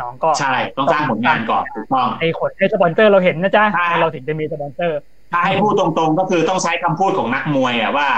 [0.00, 4.98] น้องก็ใช่ต้องสร้างผลงานก่อนถูกต้องไอ้คนให้สปอนเซอร์เราเห็นนะจ๊ะใช่เราถึงจะมีสปอนเซอร์
[5.32, 8.08] ถ้าให้พูดตรงๆ ก็คือต้องใช้คำพูดของนักมวยอะว่า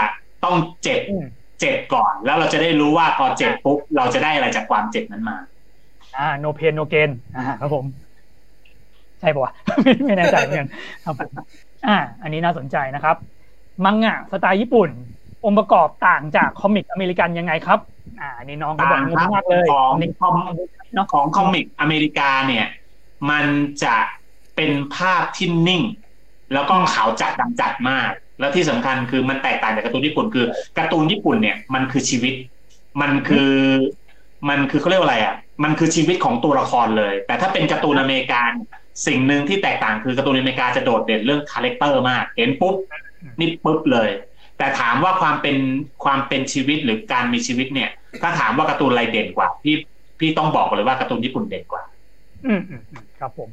[0.44, 1.26] ต้องเจ็บอืม
[1.60, 5.36] เจ็บก่อน แล้วเราจะได้รู้ว่าพอเจ็บปุ๊บเราจะได้อะไรจากความเจ็บนั้นมา
[6.16, 7.84] อ่า no pain no gain อ่าครับผม
[9.20, 9.52] ใช่ปะวะ
[9.82, 10.68] ไม่ไม่แน่ใจเหมือนกัน
[11.04, 11.30] ครับผม
[11.86, 13.16] อ่า อันนี้น่าสนใจนะครับ
[13.84, 14.88] มังงะสไตล์ญี่ปุ่น
[15.44, 17.78] องค์ประกอบต่างจาก comic อเมริกันยังไงครับ
[18.20, 20.34] อ่าอันนี้น้องก็บอกต่างงครังบมากเลยของนี่ com
[20.94, 22.66] เนาะของ comicอเมริกาเนี่ย
[23.30, 23.46] มัน
[23.84, 23.96] จะ
[24.56, 25.82] เป็นภาพที่นิ่ง
[26.52, 28.10] แล้วก็ขาวจัดดำจัดมาก
[28.40, 30.46] แล้วที่สำคัญคือมันแตกต่างจากการ์ตูนญี่ปุ่นคือ
[30.78, 32.34] การ์ตูนญี่ปุ่นเนี่ยมันคือชีวิต
[33.00, 33.52] มันคือ
[34.48, 38.52] มันคือเขาเรียกว่าอะไรอะ มันคือชีวิตของตัวละครเลย แต่ถ้าเป็นการ์ตูนอเมริกัน
[39.06, 42.74] สิ่งหนึ่งที่แตกต่างคือการ์ตูนอเมริกาจะโดดเด่นเรื่อง character มาก เห็นปุ๊บ
[43.40, 44.08] นี่ปุ๊บเลย
[44.58, 45.56] แต่ถามว่าความเป็น
[46.04, 47.90] ความเป็นชีวิตหรือการมีชีวิตเนี่ย
[48.22, 49.76] ถ้าถามว่าการ์ตูนอะไรเด่นกว่าพี่
[50.20, 51.82] พี่ต้องบอกเลยว่าการ์ตูนญี่ปุ่นเด่นกว่า
[52.46, 53.48] อืมอืมอืมครับผม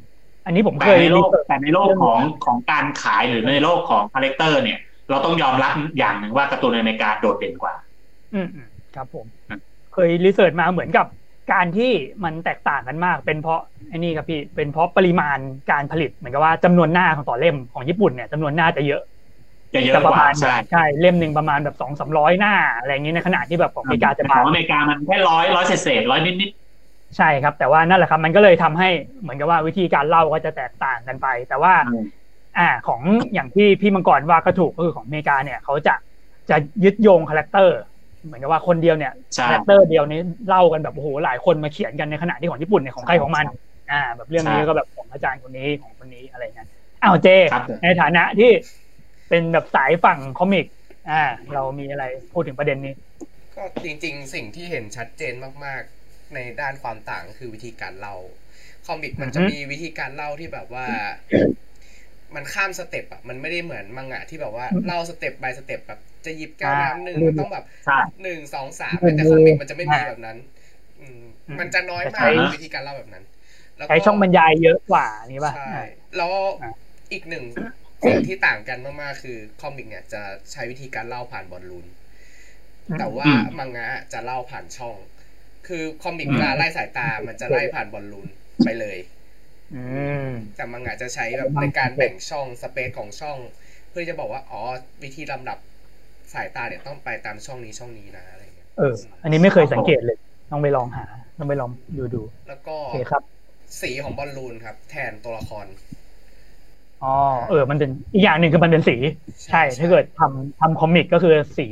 [0.46, 4.78] อันนี้ผมแต่เคยในโลก researchร์ชแต่ในโลกของของการขายหรือในโลกของ character เนี่ย
[5.10, 7.74] เราต้องยอมรับอย่างหนึ่งว่าการ์ตูนอเมริกาโดดเด่นกว่า
[8.34, 9.60] อืมอืมครับผมอืม
[9.92, 11.06] เคย research มาเหมือนกับ
[11.52, 11.92] การที่
[12.24, 15.38] มันแตกต่างกันมาก เป็นเพราะไอ้นี่ครับพี่เป็นเพราะปริมาณ
[15.70, 19.02] การผลิตเหมือนกับว่าจำนวนหน้าของต่อเล่มของญี่ปุ่นเนี่ยจำนวนหน้าจะเยอะ
[19.74, 26.50] จะเยอะจะปกระว่ามาณใช่ใช่เล่มหนึ่งประมาณแบบสองสามร้อยหน้า อะไรอย่างนี้ในขณะที่แบบของอเมริกาจะขบาองงอเมริกามันแค่ร้อยร้อยเศษๆร้อยนิด
[27.16, 28.88] ใช่ครับ แต่ว่านั่นแหละครับ มันก็เลยทำให้
[29.22, 32.04] เหมือนกับว่าวิธีการเล่าก็จะแตกต่างกันไป แต่ว่าๆอืม
[32.58, 33.00] อ่าของ
[33.34, 35.94] อย่างที่พี่มังกรว่าก็ถูกก็คือของอเมริกาเนี่ยเขาจะ
[36.50, 37.78] จะยึดโยง character
[38.26, 43.44] เหมือนกับว่าคนเดียวเนี่ยใช่ character เดียวนี้เล่ากันแบบโอ้โหหลายคนมาเขียนกันในขณะที่ของญี่ปุ่นเนี่ยของใครของมัน
[43.90, 46.68] อ่า แบบเรื่องนี้ก็แบบของอาจารย์คนนี้ของคนนี้อะไรเงี้ย
[47.02, 48.50] อ้าวเจครับผมในฐานะที่
[49.28, 50.66] เป็นแบบสายฝั่ง comic
[51.10, 51.20] อ่า
[51.54, 52.94] เรามีอะไรพูดถึงประเด็นนี้
[53.56, 58.16] ก็จริง ๆ สิ่งที่เห็นชัดเจนมาก ๆ ในด้านความต่างก็คือวิธีการเล่า
[58.86, 60.88] comic มันจะอือฮึมีวิธีการเล่าที่แบบว่า
[62.36, 70.36] มันข้าม step อะมันไม่ได้เหมือนมังงะที่แบบว่าเล่าสเต็ป by สเต็ปแบบจะหยิบแก้วน้ำหนึ่งอ่าต้องแบบใช่หนึ่งสองสามหนึ่งแต่คอมิกมือมันจะไม่มีอ่าแบบนั้น
[71.00, 73.24] อืมอืมมันจะน้อยจะมาใช้กวิธีการเล่าแบบนั้น
[73.78, 75.80] แล้วก็ใช้ช่องบรรยายเยอะกว่านี่ป่ะใช่อ่า
[76.16, 76.68] แล้วอ่า
[77.12, 77.44] อีกหนึ่ง
[78.06, 80.22] สิ่งที่ต่างกันมากๆคือ comic เนี่ยจะ
[80.52, 81.86] ใช้วิธีการเล่าผ่านบอลลูน
[82.96, 84.96] แต่ว่าอืมมังงะจะเล่าผ่านช่อง
[85.66, 88.28] คือคอมิกอืมเวลาไล่สายตามันจะไล่ผ่านบอลลูน
[88.64, 89.15] ไปเลยอืม
[90.56, 93.38] แต่มังงะจะใช้แบบในการแบ่งช่อง space ของช่อง
[93.90, 94.60] เพื่อจะบอกว่าอ๋อ
[95.02, 95.58] วิธีลำดับ
[96.32, 100.16] สายตาเนี่ยต้องไปตามช่องนี้ช่องนี้นะอะไรเงี้ยเออ อันนี้ไม่เคยสังเกตเลย
[100.50, 101.04] ต้องไปลองหา
[101.38, 103.22] ต้องไปลองดูดู แล้วก็โอเคครับ
[103.80, 105.66] สีของบอลลูนครับ แทนตัวละคร
[107.02, 107.14] อ๋อ
[107.48, 108.96] เออ มันเป็นอีกอย่างหนึ่งคือมันเป็นสี
[109.46, 111.66] ใช่ถ้าเกิดทำทำคอมิกก็คือสี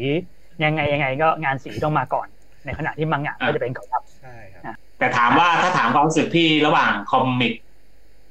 [0.64, 2.26] ยังไงยังไง ก็งานสีต้องมาก่อน
[2.64, 7.52] ในขณะที่มังงะก็จะเป็นเขาทใช่ครับแต่ถามว่าถ้าถามความรู้สึกพี่ระหว่างคอมิก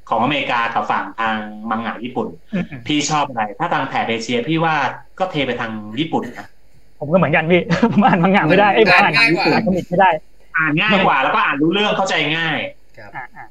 [0.10, 1.36] ของอเมริกากับฝั่งทาง
[1.70, 4.76] มังงะญี่ปุ่นอืมพี่ชอบอะไร ถ้าทางแถบเอเชียพี่ว่า
[5.20, 6.48] ก็เทไปทางญี่ปุ่นนะ
[7.00, 10.10] ผมก็เหมือนกันพี่ผมอ่านมังงะไม่ได้ไอ้ยผมอ่านง่ายกว่าอ่านคอมิกไม่ได้
[10.58, 12.58] อ่านง่ายกว่าแล้วก็อ่านรู้เรื่องเข้าใจง่าย
[12.98, 13.46] ครับอ่าอ่า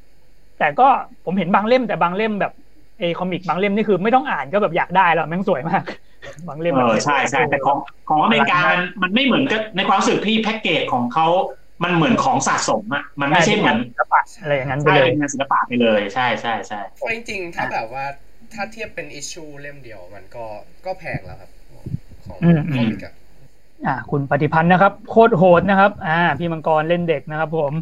[0.58, 0.88] แต่ก็
[1.24, 2.52] ผมเห็นบางเล่มแต่บางเล่มแบบ
[2.98, 5.82] เอคอมิกบางเล่มนี่คือไม่ต้องอ่านก็แบบอยากได้แล้วแม่งสวยมาก
[6.48, 7.78] บางเล่มเออใช่ใช่แต่ของ
[8.08, 11.26] ของอเมริกามันมันไม่เหมือนกับในความรู้สึกพี่แพ็กเกจของเขา
[11.84, 18.04] มันเหมือนของสะสมอะมันไม่ใช่เหมือนศิลปะอะไรอย่างนั้นไปใช่เลยเป็นงานศิลปะไปเลยใช่ใช่ใช่เพราะจริงๆถ้าแบบว่า
[18.54, 20.44] ถ้าเทียบเป็นอิชชูเล่มเดียวมันก็
[20.86, 21.50] ก็แพงแล้วครับ
[22.26, 23.14] ของอืมคอมิกอะ
[23.86, 27.72] อ่าคุณปฏิพันธ์นะครับ โคตรโหดนะครับ อ่า พี่มังกรเล่นเด็กนะครับผม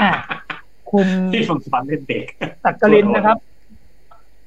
[0.00, 0.10] อ่า
[0.92, 2.24] คุณที่ฝึกสอนเล่นเด็ก
[2.64, 3.38] สักกลินนะครับ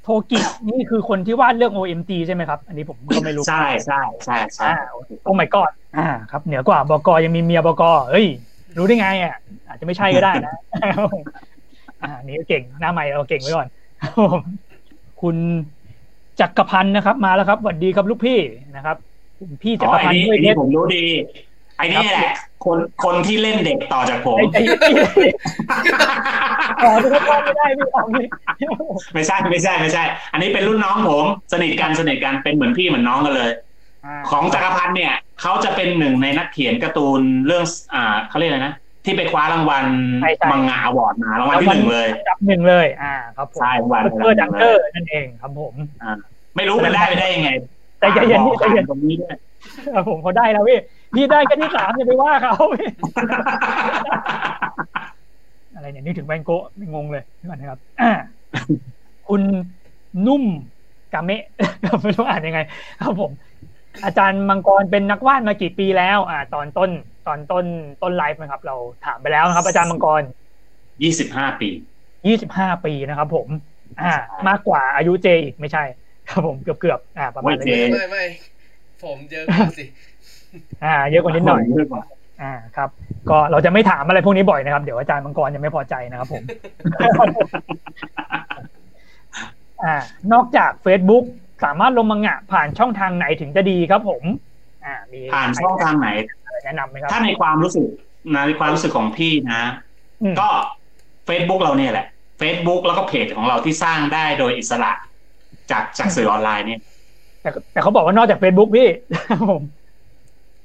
[0.04, 0.38] โทกิ
[0.70, 4.76] นี่คือคนที่วาดเรื่อง OMG ใช่ไหมครับ อันนี้ผมก็ไม่รู้ ใช่ใช่ใช่ใช่อ่า
[5.24, 8.28] โอ้ my god อ่าครับเหนือกว่าบกยังมีเมียบกเฮ้ย
[8.78, 9.36] รู้ได้ไงอะ
[9.68, 10.54] อาจจะไม่ใช่ก็ได้นะ
[12.04, 13.68] อ่านี่ก็เก่งหน้าใหม่เราเก่งไว้ก่อน
[14.02, 14.40] ครับผม
[15.22, 15.36] คุณ
[16.40, 18.40] จักรพันธ์นะครับ มาแล้วครับสวัสดีครับลูกพี่
[18.76, 18.98] นะครับ
[19.38, 21.04] คุณพี่จัอ๋กอรไอ้พันธ์นี่ด้วยไอ้เพนี่ชรผมรู้ดี
[21.78, 22.32] ไอ้นี่แหละ
[22.66, 25.28] คนคนที่เล่นเด็กต่อจากผมไอ้ไอ้ไอ้
[26.82, 28.28] ขอทุกคนไม่ได้พี่ของนี่
[29.14, 33.52] ไม่ใช่ไม่ใช่ไม่ใช่ อันนี้เป็นรุ่นน้องผม สนิทกันสนิทกันเป็นเหมือนพี่เหมือนน้องกันเลย
[34.30, 38.74] ของจักรพันธ์เนี่ยเขาจะเป็นหนึ่งในนักเขียนการ์ตูนเรื่อง อ่าเขาเรียกอะไรนะ
[39.06, 39.86] ที่ไปคว้ารางวัล
[40.52, 45.74] มังงะอวอร์ดมารางวัลที่หนึ่งเลยจับหนึ่งเลย อ่า ครับผมใช่รางวัลเกอร์ดังเกอร์นั่นเองครับผม
[46.56, 47.50] ไม่รู้มันได้ไปได้ยังไง
[48.00, 49.36] แต่ใจเย็นบพี่อกใจเย็นตรงนี้ด้วย
[49.96, 50.80] ครับผมเขาได้แล้วพี่
[51.16, 52.90] พี่ได้แค่ที่สามอย่าไปว่าเขาพี่
[55.76, 56.64] อะไรเนี่ยนึกถึงแบงโกะ
[56.96, 58.12] งงเลยนี่ก่อนนะครับอ่า
[59.28, 59.42] คุณ
[60.28, 60.44] นุ่ม
[61.14, 61.44] กาเมะ
[62.02, 62.60] ไม่รู้อ่านยังไง
[63.02, 63.32] ครับผม
[64.06, 66.90] อาจารย์มังกรเป็นนักวาดมากี่ปีแล้ว อ่า ตอนต้น
[67.28, 67.66] ตอนต้น
[68.04, 68.76] ต้นไลฟ์นะครับ เรา
[69.06, 70.22] ถามไปแล้วนะครับ อาจารย์มังกร
[71.04, 71.70] ยี่สิบห้าปี
[72.28, 73.48] ยี่สิบห้าปีนะครับผม
[74.02, 74.14] อ่า
[74.48, 75.84] มากกว่าอายุเจอีกไม่ใช่
[76.30, 78.24] ครับผมเกือบเกือบๆอ่า ประมาณโอ้ยเจนี้ไม่ไม่
[79.04, 79.86] ผมเยอะกว่าสิ
[80.84, 82.04] อ่า เยอะกว่านิดหน่อยเยอะกว่า
[82.42, 82.90] อ่าครับ
[83.30, 86.44] ก็เราจะไม่ถามอะไรพวกนี้บ่อยนะครับ เดี๋ยวอาจารย์มังกรจะไม่พอใจนะครับผม
[89.84, 89.96] อ่า
[90.34, 91.26] นอกจาก Facebook
[91.64, 94.24] สามารถลงมังงะผ่านช่องทางไหนถึงจะดีครับผม
[94.86, 96.08] อ่ามีผ่านช่องทางไหน
[96.46, 97.88] อะไรแนะนำไหมครับ ถ้าในความรู้สึก
[98.36, 99.62] นะในความรู้สึกของพี่นะ
[100.22, 100.50] อืมก็
[101.28, 102.06] Facebook เราเนี่ยแหละ
[102.42, 104.92] Facebook แล้วก็เพจของเราที่สร้างได้โดยอิสระ
[105.72, 106.82] จากจากสื่อออนไลน์เนี่ย
[107.42, 108.88] แต่แต่เขาบอกว่านอกจาก Facebook พี่
[109.30, 109.62] ครับผม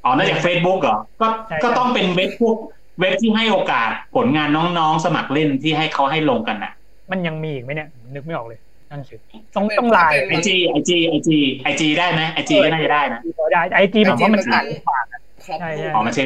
[0.05, 2.57] อ๋อนอกจาก Facebook เหรอ ก็ใช่ก็ต้องเป็นเว็บพวก
[3.01, 6.73] เว็บที่ให้โอกาสผลงานน้องๆ สมัครเล่นที่ให้เขาให้ลงกันน่ะ
[7.11, 8.61] มันยังมีอีกไหมเนี่ย นึกไม่ออกเลย
[8.93, 9.17] นั่นสิ
[9.55, 13.21] ต้องต้องไลน์ไอจีไอจีไอจีไอจีได้ไหมไอจีก็น่าจะได้นะ
[13.53, 15.05] ได้ไอจีผมว่ามันอ่านลำบาก
[15.45, 16.23] ครอบใช่รูใช่ปอ๋อไม่ใช่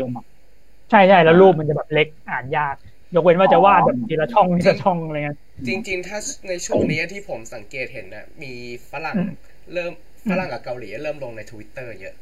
[0.91, 2.77] ใช่ใช่แล้วรูปมันจะแบบเล็กอ่านยาก
[3.15, 8.53] ยกเว้นว่าจะวาดแบบทีละช่องทีละช่องอะไรเงี้ยจริง ๆ ถ้าในช่วงนี้ที่ผมสังเกตเห็นนะมี
[8.91, 9.29] ฝรั่งอืม
[9.73, 9.93] เริ่ม
[10.29, 12.15] ฝรั่งกับเกาหลีเริ่มลงในทวิตเตอร์เยอะ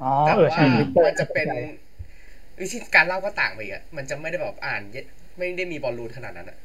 [0.00, 1.48] อ๋อแต่เออว่าใช่ Twitter มันจะเป็น
[2.60, 5.06] วิธีการเล่าก็ต่างไปอีกอะมันจะไม่ได้แบบอ่านเยอะ
[5.38, 6.58] ไม่ได้มีบอลลูนขนาดนั้นอะ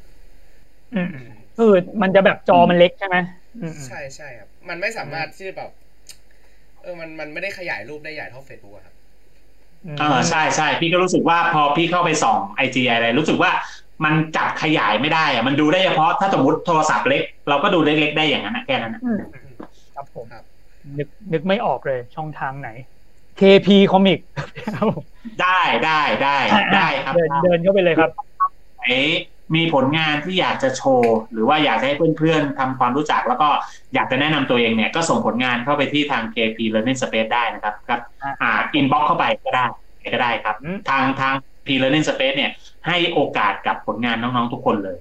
[1.57, 3.17] อืมเออมันจะแบบจอมันเล็กใช่ไหม
[3.61, 5.69] อืมอืมใช่ใช่ครับ มันไม่สามารถที่จะแบบ
[6.81, 8.95] เออมันมันไม่ได้ขยายรูปได้ใหญ่เท่าเฟซบุ๊กครับ
[9.99, 13.51] เออใช่ใช่พี่ก็รู้สึกว่าพอพี่เข้าไปส่องไอจีอะไร รู้สึกว่า
[14.05, 19.19] มันจับขยายไม่ได้อะมันดูได้เฉพาะถ้าสมมติโทรศัพท์เล็ก เราก็ดูเล็กๆได้อย่างนั้นนะแค่นั้นนะอืม
[19.95, 20.43] ครับผมครับ
[20.97, 22.69] นึกนึกไม่ออกเลยช่องทางไหน
[23.37, 24.19] KP Comic
[24.75, 25.03] ครับผม
[25.41, 26.37] ได้ได้ได้
[26.75, 28.11] ได้ครับ เดินเดินเข้าไปเลยครับ
[28.77, 28.83] ไหน
[29.55, 33.49] มีผลงานที่อยากจะโชว์ หรือว่าอยากจะให้เพื่อนๆทำความรู้จัก แล้วก็
[33.93, 39.65] อยากจะแนะนำตัวเองเนี่ย ก็ส่งผลงานเข้าไปที่ทาง KP Learning Space ได้นะครับครับ อ่าอ่าอินบ็อกเข้าไปก็ได้
[40.13, 41.33] ก็ได้ครับอืมทางทาง
[41.65, 42.51] P Learning Space เนี่ย
[42.87, 44.97] ให้โอกาสกับผลงานน้องๆทุกคนเลย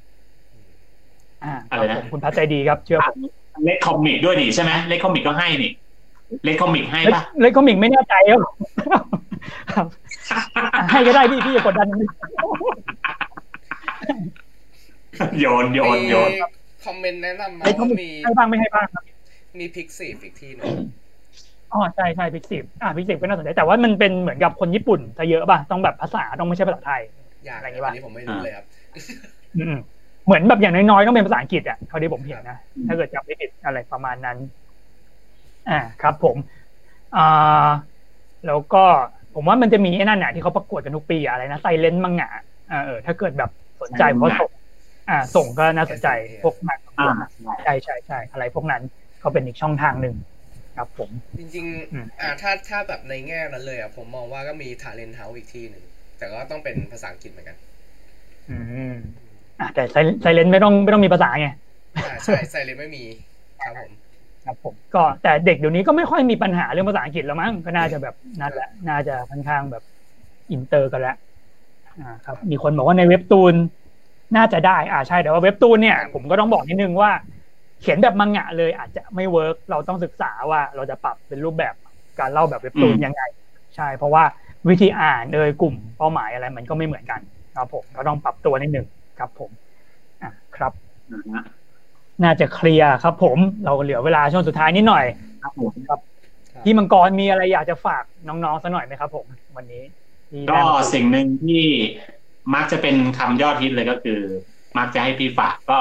[1.45, 3.19] อ่าคอะไรรับนะผมคุณพัชใจดีครับเชื่อผม
[3.65, 5.73] เล็กคอมิกด้วยนี่ใช่ไหมเล็กคอมิกก็ให้นี่
[6.45, 8.41] เล็กคอมิกให้เล็กปะเล็กคอมิกไม่แน่ใจครับ
[9.75, 9.87] ครับ
[10.57, 11.89] อะให้ก็ได้พี่พี่อย่ากดดัน
[15.41, 16.37] โยนโยนโยนมี
[16.85, 19.05] คอมเมนต์แนะนำมาเล็กคอว่ามิกมีให้บ้างไม่ให้บ้างครับ
[19.59, 20.71] มีพิกซีฟอีกที่หนึง
[21.71, 27.03] อ๋อใช่ใช่พิกซิบอ่าพิกซิบก็น่าสนใจแต่ว่ามันเป็นเหมือนกับคนญี่ปุ่นซะเยอะป่ะต้องแบบภาษาต้องไม่ใช่ภาษาไทย
[27.45, 28.67] อย่างอะไรอย่างงี้อัปะนนี้ผมไม่รู้เลยครับ
[29.55, 29.73] อืม
[30.25, 32.55] เหมือนแบบอย่างน้อยๆต้องเป็นภาษาอังกฤษอะเท่าที่ผมเห็นนะ
[32.87, 34.39] ถ้าเกิดจำไม่ผิดอะไรประมาณนั้น
[35.67, 36.39] อ่าครับ ผม
[37.13, 37.21] อ่า
[38.45, 38.79] แล้วก็
[39.33, 42.29] ผมว่ามันจะมีไอ้นั่นน่ะที่เขาประกวดกันทุกปีอะอะไรนะไซเลนมังงะ
[42.69, 43.51] อ่าเออถ้าเกิดแบบ
[43.85, 44.51] สนใจ Silent เพราะส่ง
[45.09, 46.09] อ่า ส่งก็น่าสนใจ
[46.43, 47.07] พวกนั้นอ่า
[47.62, 48.82] ใช่ใช่ใช่อะไรพวกนั้น
[49.22, 50.14] ก็เป็นอีกช่องทางหนึ่ง
[50.76, 55.85] ครับผม จริงอืมๆอ่าถ้าถ้าแบบในแง่นั้นเลยอะผมมองว่าก็มีทาเลนเฮาอีกที่หนึ่ง
[56.18, 57.57] แต่ก็ต้องเป็นภาษาอังกฤษเหมือนกัน
[58.47, 58.80] อืม
[59.59, 61.47] อะแต่ silent ไม่ต้องไม่ต้องมีภาษาไง
[62.03, 63.05] อ่าใช่ silent ไม่มี
[63.62, 63.93] ครับผม
[64.45, 69.82] ครับผมก็แต่เด็กเดี๋ยวนี้ก็ไม่ค่อยมีปัญหาเรื่องภาษาอังกฤษแล้วมั้งก็น่าจะแบบนั่นแหละ น่าจะค่อนข้างแบบ
[70.51, 71.24] อินเตอร์กันแล้วอ่า
[72.27, 73.55] ครับมีคนบอกว่าในเว็บตูน
[74.37, 77.11] น่าจะได้ อ่าใช่แต่ว่าเว็บตูนเนี่ย ผมก็ต้องบอกนิดนึงว่า
[77.81, 81.75] เขียนแบบมังงะเลยอาจจะไม่ work เราต้องศึกษาว่าเราจะปรับเป็นรูปแบบ
[82.21, 83.23] การเล่าแบบเว็บตูนอืมยังไง
[83.77, 84.25] ใช่ เพราะว่า
[84.69, 87.21] วิธีอ่านเลยกลุ่มเป้าหมายอะไร มันก็ไม่เหมือนกัน
[87.57, 88.87] ครับผมก็ต้องปรับตัวนิดนึง
[89.19, 89.51] ครับ ผม
[90.23, 90.73] อะครับ
[91.13, 91.45] นะฮะ
[92.23, 95.05] น่าจะเคลียร์ครับ ผมเราเหลือเวลาช่วงสุดท้ายนิดหน่อย
[95.43, 95.73] ครับผม
[96.65, 99.27] พี่มังกรมีอะไรอยากจะฝากน้องๆสักหน่อยไหมครับ ผม
[99.57, 100.04] วันนี้ที่
[100.51, 101.64] ก็ได้มาคุยสิ่งหนึ่งที่
[102.55, 104.20] มักจะเป็นคำยอดฮิตเลยก็คือ
[104.79, 105.79] มักจะให้พี่ฝากก็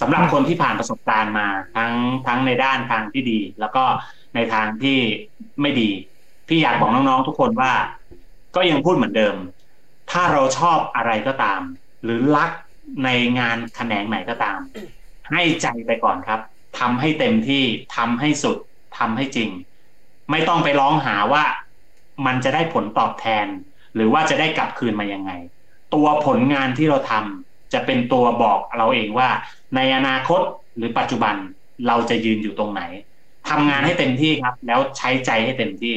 [0.00, 1.92] สำหรับคนที่ผ่านประสบการณ์มาทั้ง
[2.26, 3.84] ทั้งในด้านทางที่ดี แล้วก็
[4.34, 4.98] ในทางที่
[5.60, 5.90] ไม่ดี
[6.48, 7.72] พี่อยากบอกน้องๆทุกคนว่า
[8.56, 9.36] ก็ยังพูดเหมือนเดิม
[10.10, 11.60] ถ้าเราชอบอะไรก็ตาม
[12.04, 12.50] หรือรัก
[13.04, 14.58] ในงานแขนงไหนก็ตาม
[15.30, 16.40] ให้ใจไปก่อนครับ
[16.78, 17.64] ทำให้เต็มที่
[17.96, 18.56] ทำให้สุด
[18.98, 19.50] ทำให้จริง
[20.30, 21.44] ไม่ต้องไปร้องหาว่า
[22.26, 23.46] มันจะได้ผลตอบแทน
[23.96, 25.30] หรือว่าจะได้กลับคืนมายังไง
[25.94, 29.28] ตัวผลงานที่เราทำจะเป็นตัวบอกเราเองว่า
[29.76, 30.40] ในอนาคต
[30.76, 31.34] หรือปัจจุบัน
[31.86, 32.82] เราจะยืนอยู่ตรงไหน
[33.48, 35.94] ทำงานให้เต็มที่ครับ แล้วใช้ใจให้เต็มที่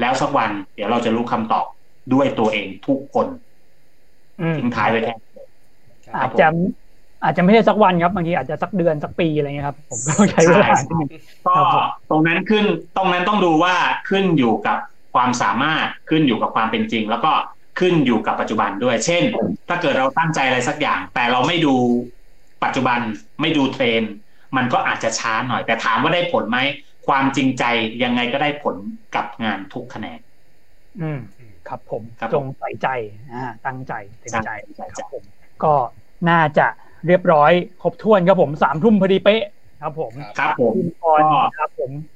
[0.00, 1.66] แล้วสักวัน เดี๋ยวเราจะรู้คำตอบ
[2.12, 3.26] ด้วยตัวเองทุกคน
[4.38, 5.42] อืมทิ้งท้ายไว้แค่นี้
[6.06, 6.44] คอารับจจะ
[7.22, 11.10] อาจจะไม่ใช่สักวันครับบางทีอาจจะสักเดือนสักปีอะไรเงี้ยครับผมก็ต้องใช้เวลาใช่นิดนึง
[11.46, 12.64] ก็ครับผมตรงนั้นขึ้น
[12.96, 13.74] ตรงนั้นต้องดูว่า
[14.08, 14.78] ขึ้นอยู่กับ
[15.16, 17.32] ความสามารถขึ้นอยู่กับความเป็นจริง แล้วก็
[17.80, 19.22] ขึ้นอยู่กับปัจจุบันด้วย เช่น
[19.68, 21.74] ถ้าเกิดเราตั้งใจอะไรสักอย่าง แต่เราไม่ดู
[22.64, 23.00] ปัจจุบัน
[23.40, 24.12] ไม่ดูเทรนด์
[24.56, 26.58] มันก็อาจจะช้าหน่อย แต่ถามว่าได้ผลไหม
[27.06, 27.64] ความจริงใจ
[28.02, 28.76] ยังไงก็ได้ผล
[29.14, 30.18] กับงานทุกแขนง
[31.00, 31.18] อืม
[31.68, 32.86] ครับผมครับผมจงใส่ใจ
[33.32, 35.24] อ่าตั้งใจเต็มใจใช่ใช่ครับผม
[35.64, 35.74] ก็
[36.28, 36.66] น่าจะ
[37.06, 37.52] เรียบร้อย
[37.82, 39.42] ครบถ้วนครับผมสามทุ่มพอดีเป๊ะ
[39.80, 42.15] ครับผมครับผมพี่มังกรก็ครับผมอ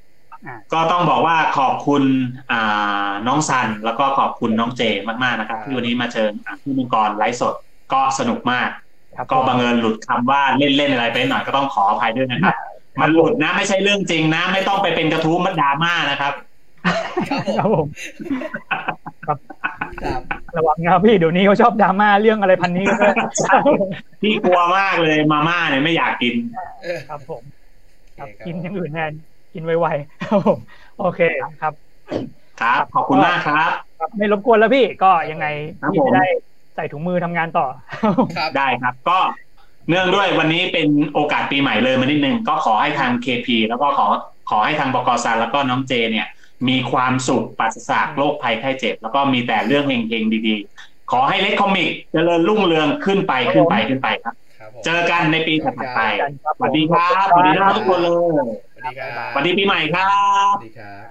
[0.73, 2.03] ก็ต้องบอกว่าขอบคุณ
[2.51, 4.81] อ่าน้องซันแล้วก็ขอบคุณน้องเจ
[5.23, 7.53] มากๆนะครับ ที่วันนี้มาเชิญอ่าพี่มังกรไลฟ์สด
[7.93, 8.69] ก็สนุกมาก
[9.17, 12.55] ครับก็บังเอิญหลุดคำว่าเล่นเล่นๆอะไรไปหน่อยก็ต้องขออภัยด้วยนะครับ
[13.01, 16.33] มันหลุดนะไม่ใช่เรื่องจริงนะ ไม่ต้องไปเป็นกระทู้มันดราม่านะครับ
[17.57, 17.87] ครับผม
[19.25, 19.47] ครับผม
[20.03, 20.21] ครับ
[20.55, 23.15] ระวังนะครับพี่เดี๋ยวนี้เขาชอบดราม่าเรื่องอะไรพันนี้กันด้วย
[24.21, 26.35] พี่กลัวมากเลยมาม่าเนี่ยไม่อยากกิน
[26.83, 27.41] เออครับผม
[28.17, 29.11] ครับโอเคครับกินอย่างอื่นแทน
[29.53, 30.59] กินไวๆครับผม
[30.99, 31.19] โอเค
[31.61, 31.73] ครับ
[32.61, 35.47] ครับขอบคุณมากครับครับไม่รบกวนแล้วพี่ก็ยังไง
[35.81, 36.27] ครับพี่ผมจะได้
[36.75, 37.65] ใส่ถุงมือทำงานต่อ
[38.37, 39.19] ครับได้ครับ ก็
[39.89, 44.07] เนื่องด้วยวันนี้เป็นโอกาสปีใหม่เลยมานิดนึงก็ขอให้ทาง KP แล้วก็ขอ
[44.49, 46.27] ขอให้ทางบกซันแล้วก็น้องเจเนี่ย
[46.69, 58.09] มีความสุขปราศจากโรคภัยไข้เจ็บ แล้วก็มีแต่เรื่องเฮงๆดีๆ ขอให้เล็กคอมิกเจริญรุ่งเรืองขึ้นไปขึ้นไปขึ้นไปครับครับผมเจอกันในปีถัดไปกันครับสวัสดีครับสวัสดีครับทุกคนเล
[58.45, 60.03] ย สวัสดีครับสวัสดีปีใหม่ครั
[60.53, 61.10] บสวัสดีครับ